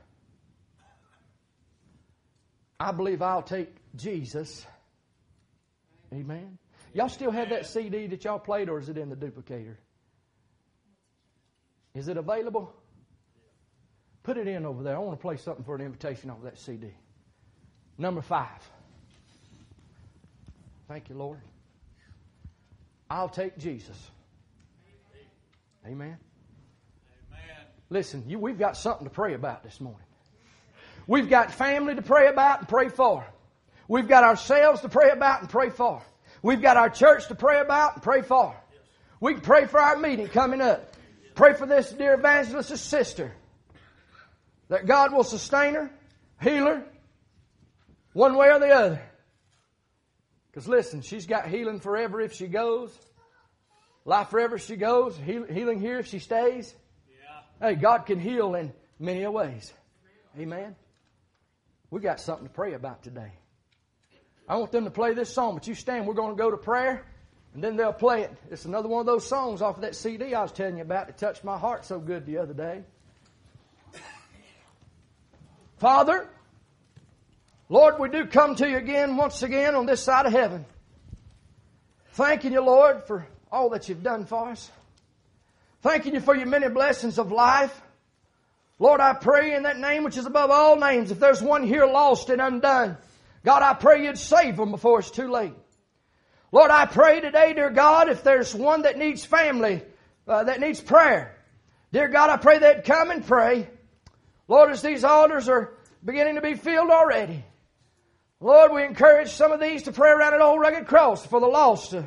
I 2.79 2.91
believe 2.91 3.21
I'll 3.21 3.43
take 3.43 3.69
Jesus. 3.95 4.65
Amen. 6.13 6.57
Y'all 6.93 7.09
still 7.09 7.31
have 7.31 7.49
that 7.49 7.67
CD 7.67 8.07
that 8.07 8.23
y'all 8.23 8.39
played, 8.39 8.69
or 8.69 8.79
is 8.79 8.89
it 8.89 8.97
in 8.97 9.09
the 9.09 9.15
duplicator? 9.15 9.75
Is 11.93 12.07
it 12.07 12.17
available? 12.17 12.73
Put 14.23 14.38
it 14.38 14.47
in 14.47 14.65
over 14.65 14.84
there. 14.84 14.95
I 14.95 14.99
want 14.99 15.17
to 15.17 15.21
play 15.21 15.38
something 15.38 15.63
for 15.63 15.75
an 15.75 15.81
invitation 15.81 16.29
off 16.29 16.43
that 16.43 16.60
CD. 16.60 16.91
Number 17.97 18.21
five. 18.21 18.47
Thank 20.88 21.10
you, 21.10 21.15
Lord. 21.15 21.39
I'll 23.10 23.29
take 23.29 23.57
Jesus. 23.57 23.97
Amen. 25.86 26.17
Amen. 27.29 27.47
Listen, 27.89 28.23
you, 28.27 28.38
we've 28.38 28.60
got 28.60 28.77
something 28.77 29.05
to 29.05 29.13
pray 29.13 29.34
about 29.34 29.63
this 29.63 29.81
morning. 29.81 30.05
We've 31.07 31.29
got 31.29 31.51
family 31.51 31.95
to 31.95 32.01
pray 32.01 32.27
about 32.27 32.60
and 32.60 32.69
pray 32.69 32.89
for. 32.89 33.25
We've 33.88 34.07
got 34.07 34.23
ourselves 34.23 34.81
to 34.81 34.89
pray 34.89 35.10
about 35.10 35.41
and 35.41 35.49
pray 35.49 35.69
for. 35.71 36.01
We've 36.43 36.62
got 36.62 36.77
our 36.77 36.89
church 36.89 37.27
to 37.27 37.36
pray 37.36 37.60
about 37.60 37.95
and 37.95 38.03
pray 38.03 38.21
for. 38.21 38.55
We 39.19 39.34
can 39.34 39.41
pray 39.41 39.65
for 39.65 39.79
our 39.79 39.97
meeting 39.97 40.27
coming 40.27 40.62
up. 40.62 40.95
Pray 41.36 41.53
for 41.53 41.65
this 41.65 41.91
dear 41.91 42.13
evangelist's 42.13 42.81
sister 42.81 43.31
that 44.71 44.86
God 44.86 45.12
will 45.12 45.25
sustain 45.25 45.73
her, 45.73 45.91
heal 46.41 46.65
her, 46.65 46.86
one 48.13 48.38
way 48.38 48.49
or 48.49 48.57
the 48.57 48.69
other. 48.69 49.01
Because 50.49 50.65
listen, 50.65 51.01
she's 51.01 51.25
got 51.25 51.49
healing 51.49 51.81
forever 51.81 52.21
if 52.21 52.31
she 52.31 52.47
goes, 52.47 52.97
life 54.05 54.29
forever 54.29 54.55
if 54.55 54.65
she 54.65 54.77
goes, 54.77 55.17
healing 55.17 55.81
here 55.81 55.99
if 55.99 56.07
she 56.07 56.19
stays. 56.19 56.73
Yeah. 57.60 57.67
Hey, 57.67 57.75
God 57.75 58.05
can 58.05 58.17
heal 58.17 58.55
in 58.55 58.71
many 58.97 59.27
ways. 59.27 59.73
Amen. 60.39 60.73
We 61.89 61.99
got 61.99 62.21
something 62.21 62.47
to 62.47 62.53
pray 62.53 62.73
about 62.73 63.03
today. 63.03 63.34
I 64.47 64.55
want 64.55 64.71
them 64.71 64.86
to 64.86 64.91
play 64.91 65.13
this 65.13 65.34
song, 65.34 65.53
but 65.55 65.67
you 65.67 65.75
stand. 65.75 66.07
We're 66.07 66.13
going 66.13 66.31
to 66.31 66.41
go 66.41 66.49
to 66.49 66.55
prayer. 66.55 67.05
And 67.53 67.62
then 67.62 67.75
they'll 67.75 67.91
play 67.91 68.21
it. 68.21 68.31
It's 68.49 68.63
another 68.63 68.88
one 68.88 69.01
of 69.01 69.05
those 69.05 69.27
songs 69.27 69.62
off 69.62 69.75
of 69.75 69.81
that 69.81 69.95
CD 69.95 70.34
I 70.34 70.41
was 70.41 70.53
telling 70.53 70.77
you 70.77 70.84
about 70.84 71.07
that 71.07 71.17
touched 71.17 71.43
my 71.43 71.57
heart 71.57 71.84
so 71.84 71.99
good 71.99 72.25
the 72.25 72.38
other 72.38 72.53
day. 72.53 72.86
Father, 75.81 76.27
Lord, 77.67 77.97
we 77.97 78.07
do 78.07 78.27
come 78.27 78.53
to 78.57 78.69
you 78.69 78.77
again, 78.77 79.17
once 79.17 79.41
again, 79.41 79.73
on 79.73 79.87
this 79.87 79.99
side 80.03 80.27
of 80.27 80.31
heaven. 80.31 80.63
Thanking 82.11 82.53
you, 82.53 82.61
Lord, 82.61 83.01
for 83.05 83.25
all 83.51 83.71
that 83.71 83.89
you've 83.89 84.03
done 84.03 84.25
for 84.25 84.49
us. 84.49 84.69
Thanking 85.81 86.13
you 86.13 86.19
for 86.19 86.35
your 86.35 86.45
many 86.45 86.69
blessings 86.69 87.17
of 87.17 87.31
life. 87.31 87.81
Lord, 88.77 89.01
I 89.01 89.13
pray 89.13 89.55
in 89.55 89.63
that 89.63 89.79
name 89.79 90.03
which 90.03 90.17
is 90.17 90.27
above 90.27 90.51
all 90.51 90.75
names, 90.75 91.09
if 91.09 91.19
there's 91.19 91.41
one 91.41 91.63
here 91.63 91.87
lost 91.87 92.29
and 92.29 92.39
undone, 92.39 92.95
God, 93.43 93.63
I 93.63 93.73
pray 93.73 94.05
you'd 94.05 94.19
save 94.19 94.57
them 94.57 94.69
before 94.69 94.99
it's 94.99 95.09
too 95.09 95.31
late. 95.31 95.55
Lord, 96.51 96.69
I 96.69 96.85
pray 96.85 97.21
today, 97.21 97.53
dear 97.53 97.71
God, 97.71 98.07
if 98.07 98.23
there's 98.23 98.53
one 98.53 98.83
that 98.83 98.99
needs 98.99 99.25
family, 99.25 99.81
uh, 100.27 100.43
that 100.43 100.59
needs 100.59 100.79
prayer, 100.79 101.35
dear 101.91 102.07
God, 102.07 102.29
I 102.29 102.37
pray 102.37 102.59
they'd 102.59 102.83
come 102.85 103.09
and 103.09 103.25
pray. 103.25 103.67
Lord, 104.51 104.69
as 104.69 104.81
these 104.81 105.05
altars 105.05 105.47
are 105.47 105.71
beginning 106.03 106.35
to 106.35 106.41
be 106.41 106.55
filled 106.55 106.89
already, 106.89 107.45
Lord, 108.41 108.73
we 108.73 108.83
encourage 108.83 109.29
some 109.29 109.53
of 109.53 109.61
these 109.61 109.83
to 109.83 109.93
pray 109.93 110.09
around 110.09 110.33
an 110.33 110.41
old 110.41 110.59
rugged 110.59 110.87
cross 110.87 111.25
for 111.25 111.39
the 111.39 111.47
lost 111.47 111.93
uh, 111.93 112.03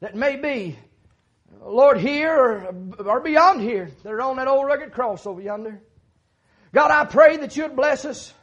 that 0.00 0.14
may 0.14 0.36
be, 0.36 0.78
Lord, 1.62 1.96
here 1.96 2.36
or, 2.36 2.74
or 3.06 3.20
beyond 3.20 3.62
here. 3.62 3.90
They're 4.02 4.20
on 4.20 4.36
that 4.36 4.48
old 4.48 4.66
rugged 4.66 4.92
cross 4.92 5.26
over 5.26 5.40
yonder. 5.40 5.80
God, 6.74 6.90
I 6.90 7.06
pray 7.06 7.38
that 7.38 7.56
you'd 7.56 7.74
bless 7.74 8.04
us. 8.04 8.34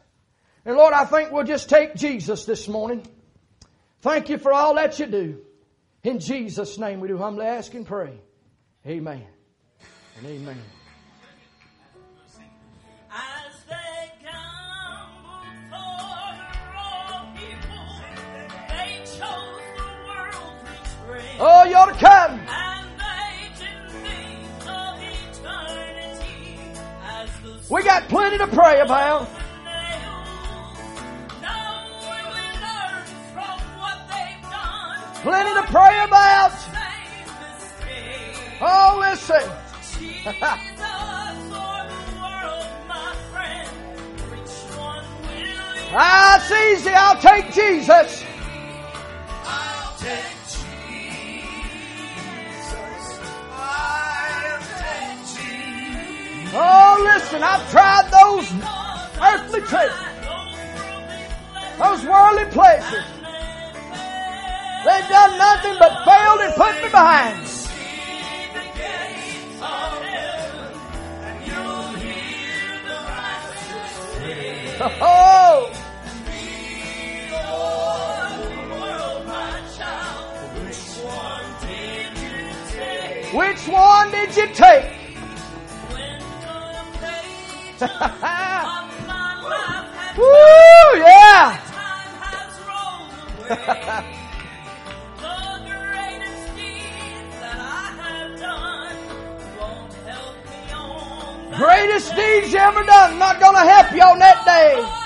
And 0.65 0.75
Lord, 0.75 0.95
I 0.95 1.05
think 1.05 1.31
we'll 1.31 1.43
just 1.43 1.69
take 1.69 1.93
Jesus 1.93 2.45
this 2.45 2.67
morning. 2.67 3.05
Thank 4.01 4.29
you 4.29 4.39
for 4.39 4.51
all 4.51 4.73
that 4.73 4.97
you 4.97 5.05
do. 5.05 5.41
In 6.01 6.19
Jesus' 6.19 6.79
name 6.79 6.99
we 6.99 7.07
do 7.07 7.17
humbly 7.19 7.45
ask 7.45 7.75
and 7.75 7.85
pray. 7.85 8.19
Amen. 8.87 9.23
And 10.17 10.25
amen. 10.25 10.78
Oh, 21.41 21.63
you 21.63 21.73
ought 21.73 21.85
to 21.85 21.93
come. 21.93 22.41
We 27.69 27.83
got 27.83 28.09
plenty 28.09 28.37
to 28.39 28.47
pray 28.47 28.81
about. 28.81 29.29
Plenty 35.21 35.53
to 35.53 35.63
pray 35.71 36.03
about. 36.03 36.53
Oh, 38.61 38.97
listen. 38.99 39.49
it's 46.35 46.51
easy. 46.51 46.91
I'll 46.91 47.19
take 47.21 47.53
Jesus. 47.53 48.25
Listen, 57.31 57.43
I've 57.43 57.69
tried 57.69 58.09
those 58.11 58.51
earthly 59.21 59.61
treasures, 59.61 59.95
those 61.77 62.05
worldly 62.05 62.45
pleasures. 62.45 63.05
They've 64.85 65.09
done 65.09 65.37
nothing 65.37 65.75
but 65.77 66.05
failed 66.05 66.39
and 66.41 66.53
put 66.55 66.75
me 66.81 66.89
behind. 66.89 67.45
Oh! 75.01 75.69
Which 83.31 83.67
one 83.67 84.11
did 84.11 84.35
you 84.35 84.47
take? 84.47 84.98
Woo, 87.79 87.85
yeah. 90.99 91.55
Greatest 101.55 102.15
deeds 102.17 102.51
you 102.51 102.59
ever 102.59 102.83
done, 102.83 103.17
not 103.17 103.39
gonna 103.39 103.59
help 103.59 103.93
you 103.93 104.01
on 104.01 104.19
that 104.19 104.43
day. 104.43 104.98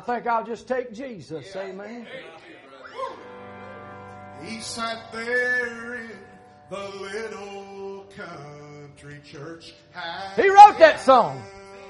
I 0.00 0.02
think 0.02 0.26
I'll 0.26 0.46
just 0.46 0.66
take 0.66 0.94
Jesus. 0.94 1.54
Amen. 1.54 2.06
He 4.42 4.58
sat 4.60 5.12
there 5.12 5.96
in 5.96 6.10
the 6.70 6.88
little 7.02 8.06
country 8.16 9.20
church. 9.22 9.74
He 10.36 10.48
wrote 10.48 10.78
that 10.78 11.00
song. 11.00 11.42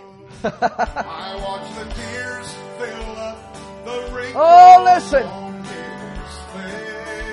I 0.43 1.37
watched 1.47 1.77
the 1.79 1.85
tears 1.95 2.53
fill 2.79 3.17
up 3.17 3.55
the 3.85 4.13
ring. 4.13 4.33
Oh, 4.35 4.83
listen. 4.93 5.23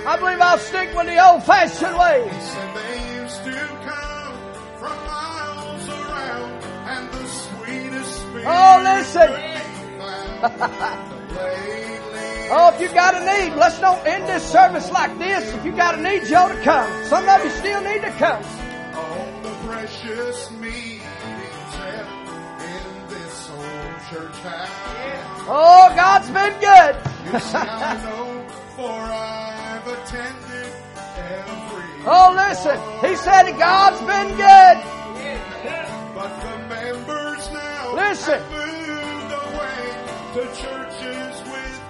I 0.06 0.16
believe 0.20 0.40
I'll 0.40 0.60
stick 0.60 0.96
with 0.96 1.08
the 1.08 1.28
old 1.28 1.44
fashioned 1.44 1.98
way. 1.98 2.30
He 2.32 2.40
said 2.40 2.76
they 2.76 3.22
used 3.24 3.44
to 3.46 3.68
come 3.84 4.78
from 4.78 4.96
miles 5.08 5.90
around 5.90 6.64
and 6.64 7.12
the 7.14 7.28
sweetest 7.28 8.26
Oh, 8.46 8.82
listen. 8.84 9.57
Oh, 12.52 12.72
if 12.74 12.82
you 12.82 12.88
got 12.94 13.16
a 13.16 13.20
need, 13.20 13.56
let's 13.56 13.80
don't 13.80 14.06
end 14.06 14.28
this 14.28 14.44
service 14.44 14.92
like 14.92 15.18
this. 15.18 15.54
If 15.54 15.66
you 15.66 15.72
got 15.72 15.98
a 15.98 16.02
need, 16.02 16.32
ought 16.34 16.50
to 16.50 16.62
come. 16.62 17.06
Some 17.06 17.28
of 17.28 17.44
you 17.44 17.50
still 17.50 17.82
need 17.82 18.02
to 18.02 18.12
come. 18.12 18.44
precious 19.66 20.52
meetings 20.52 21.02
in 21.02 22.06
this 23.10 23.50
old 23.50 23.98
church 24.10 24.38
house. 24.40 24.70
Oh, 25.50 25.92
God's 25.96 26.30
been 26.30 26.54
good. 26.60 26.96
You 27.34 27.40
see, 27.40 27.58
I 27.58 28.02
know, 28.04 28.48
for 28.76 29.02
I've 29.02 29.88
attended 29.88 30.72
every. 31.18 32.06
Oh, 32.06 32.34
listen. 32.36 32.78
He 33.10 33.16
said 33.16 33.52
God's 33.58 34.00
been 34.02 34.30
good. 34.38 34.78
But 36.16 36.42
the 36.42 36.58
members 36.68 37.52
now 37.52 37.96
Listen. 37.96 38.87
Have 40.38 40.46
moved 40.46 40.46
away 40.46 40.46
to 40.46 40.62
churches 40.62 41.42
with 41.52 41.82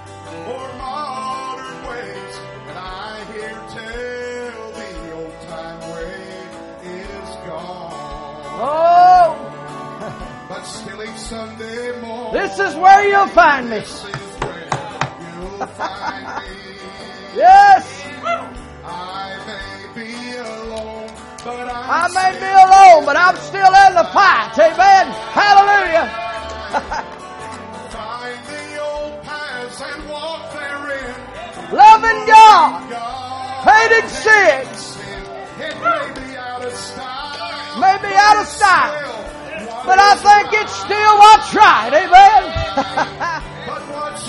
more 0.45 0.74
modern 0.78 1.88
ways. 1.89 2.39
And 2.68 2.78
I 2.78 3.26
hear 3.34 3.50
tell 3.76 4.72
the 4.72 5.12
old 5.14 5.41
time 5.41 5.80
way 5.91 6.16
is 6.84 7.30
gone. 7.48 7.93
Oh, 8.60 10.45
But 10.50 10.64
still 10.64 11.04
each 11.04 11.18
Sunday 11.18 12.00
morning, 12.02 12.41
this 12.41 12.60
is 12.60 12.76
where 12.76 13.08
you'll 13.10 13.28
find 13.28 13.70
me. 13.70 13.80
this 13.80 14.04
is 14.06 14.39
where 14.41 14.70
you'll 15.39 15.68
find 15.68 16.26
me. 16.26 16.54
Yes. 17.36 18.04
I 18.84 19.38
may 19.45 19.93
be 19.93 20.36
alone, 20.38 21.08
but 21.43 21.68
I 21.70 22.06
I'm 22.06 22.14
may 22.16 22.32
be 22.39 22.48
alone, 22.48 23.06
but 23.06 23.16
I'm 23.16 23.36
still 23.36 23.74
in 23.86 23.93
the 23.93 24.06
fight. 24.12 24.58
Amen. 24.58 25.12
Hallelujah. 25.38 27.14
Loving 31.72 32.26
God. 32.28 32.89
God, 32.89 33.68
Hating 33.68 34.07
sin. 34.07 34.68
it 35.59 35.76
may 35.84 36.07
be 36.15 36.38
out 36.38 36.63
of 36.63 36.72
style, 36.72 37.80
May 37.82 37.97
be 38.01 38.07
out 38.15 38.38
of 38.39 38.47
style. 38.47 39.26
But 39.86 39.99
I 39.99 40.15
think 40.15 40.53
it's 40.61 40.74
still 40.74 41.18
what's 41.20 41.53
right. 41.53 41.91
Amen. 41.91 42.43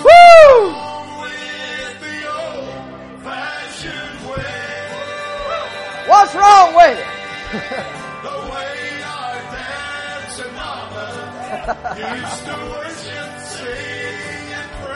Woo! 0.05 0.73
wrong 0.73 1.21
with 1.23 2.01
the 2.01 2.19
old-fashioned 2.43 4.21
way? 4.31 6.09
What's 6.09 6.35
wrong 6.35 6.75
with 6.75 6.99
it? 6.99 7.07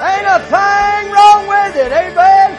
Ain't 0.03 0.27
a 0.27 0.41
thing 0.51 1.13
wrong 1.15 1.47
with 1.47 1.77
it. 1.77 1.93
Amen. 1.93 2.51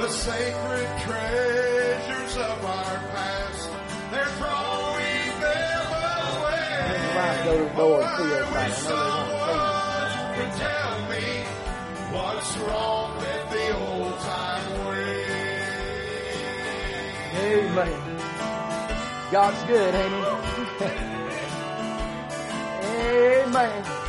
The 0.00 0.08
sacred 0.08 0.88
treasures 1.04 2.36
of 2.38 2.64
our 2.64 2.96
past, 3.12 3.68
they're 4.10 4.32
throwing 4.40 5.40
them 5.44 5.92
away. 6.32 6.72
Wife 7.16 7.44
go 7.44 7.52
to 7.52 7.64
the 7.64 7.68
door 7.76 8.02
and 8.02 8.10
see 8.16 8.32
everybody. 8.32 8.72
I 8.72 8.88
know 8.88 9.42
tell 10.56 10.96
me 11.10 11.24
what's 12.16 12.52
wrong 12.64 13.08
with 13.18 13.44
the 13.50 13.66
old 13.76 14.16
time 14.20 14.68
way. 14.88 15.20
they 17.34 17.56
want 17.74 17.88
to 17.88 17.92
Amen. 17.92 18.20
God's 19.30 19.62
good, 19.64 19.94
ain't 19.94 20.14
he? 20.14 20.20
Amen. 23.52 24.01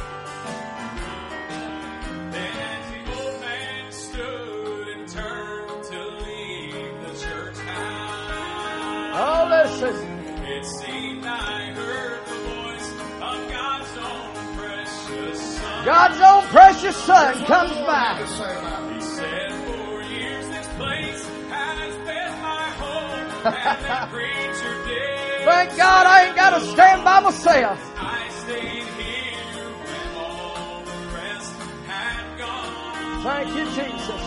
God's 15.86 16.22
own 16.22 16.50
precious 16.50 16.96
son 16.96 17.44
comes 17.46 17.72
by. 17.86 18.18
To 18.20 18.28
say 18.28 18.58
about 18.58 18.90
it. 18.90 18.96
He 18.96 19.02
said, 19.02 19.52
For 19.52 20.02
years 20.04 20.48
this 20.48 20.68
place 20.78 21.28
has 21.50 21.96
been 22.08 22.42
my 22.42 22.70
home, 22.80 23.12
and 23.46 23.84
that 23.84 24.10
preacher 24.10 24.86
did. 24.88 25.46
Thank 25.46 25.76
God 25.78 26.06
I 26.08 26.28
ain't 26.28 26.36
got 26.38 26.58
to 26.58 26.66
stand 26.72 27.04
by 27.04 27.20
myself. 27.20 27.94
I 27.98 28.30
stayed 28.30 28.84
here 28.96 29.68
when 29.84 30.24
all 30.24 30.84
the 30.86 31.18
rest 31.18 31.54
had 31.86 32.38
gone. 32.38 33.24
Thank 33.24 33.50
you, 33.50 33.66
Jesus. 33.66 34.24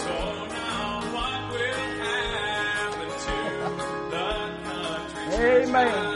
So 0.00 0.16
now 0.48 1.02
what 1.12 1.52
will 1.52 1.90
happen 2.00 3.08
to 3.26 3.36
the 4.10 4.28
country? 4.64 5.68
Amen. 5.68 6.09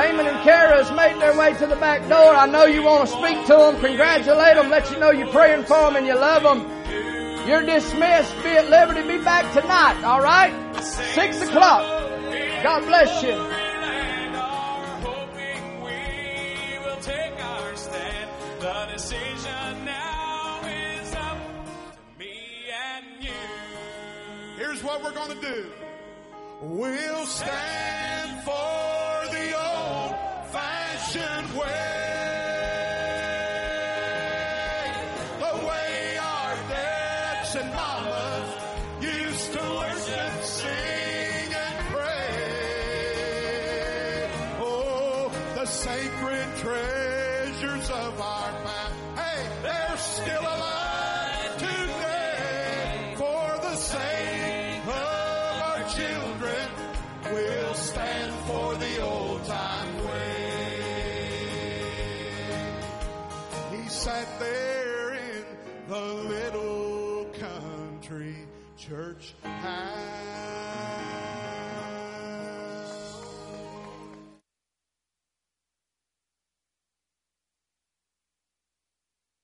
Damon 0.00 0.26
and 0.26 0.42
Kara 0.42 0.82
has 0.82 0.90
made 0.96 1.20
their 1.20 1.36
way 1.36 1.52
to 1.52 1.66
the 1.66 1.76
back 1.76 2.00
door. 2.08 2.34
I 2.34 2.46
know 2.46 2.64
you 2.64 2.82
want 2.82 3.06
to 3.06 3.14
speak 3.14 3.44
to 3.48 3.52
them, 3.52 3.78
congratulate 3.80 4.54
them, 4.54 4.70
let 4.70 4.90
you 4.90 4.98
know 4.98 5.10
you're 5.10 5.28
praying 5.28 5.64
for 5.64 5.76
them 5.76 5.96
and 5.96 6.06
you 6.06 6.14
love 6.14 6.42
them. 6.42 6.60
You're 7.46 7.66
dismissed. 7.66 8.34
Be 8.42 8.48
at 8.48 8.70
liberty. 8.70 9.02
Be 9.06 9.22
back 9.22 9.52
tonight. 9.52 10.02
All 10.04 10.22
right? 10.22 10.52
Six 10.82 11.42
o'clock. 11.42 11.84
God 12.62 12.86
bless 12.86 13.22
you. 13.22 13.36
You. 23.20 23.32
Here's 24.56 24.82
what 24.82 25.02
we're 25.02 25.12
going 25.12 25.38
to 25.38 25.46
do. 25.46 25.70
We'll 26.62 27.26
stand 27.26 28.44
for 28.44 29.09
sacred 46.60 46.99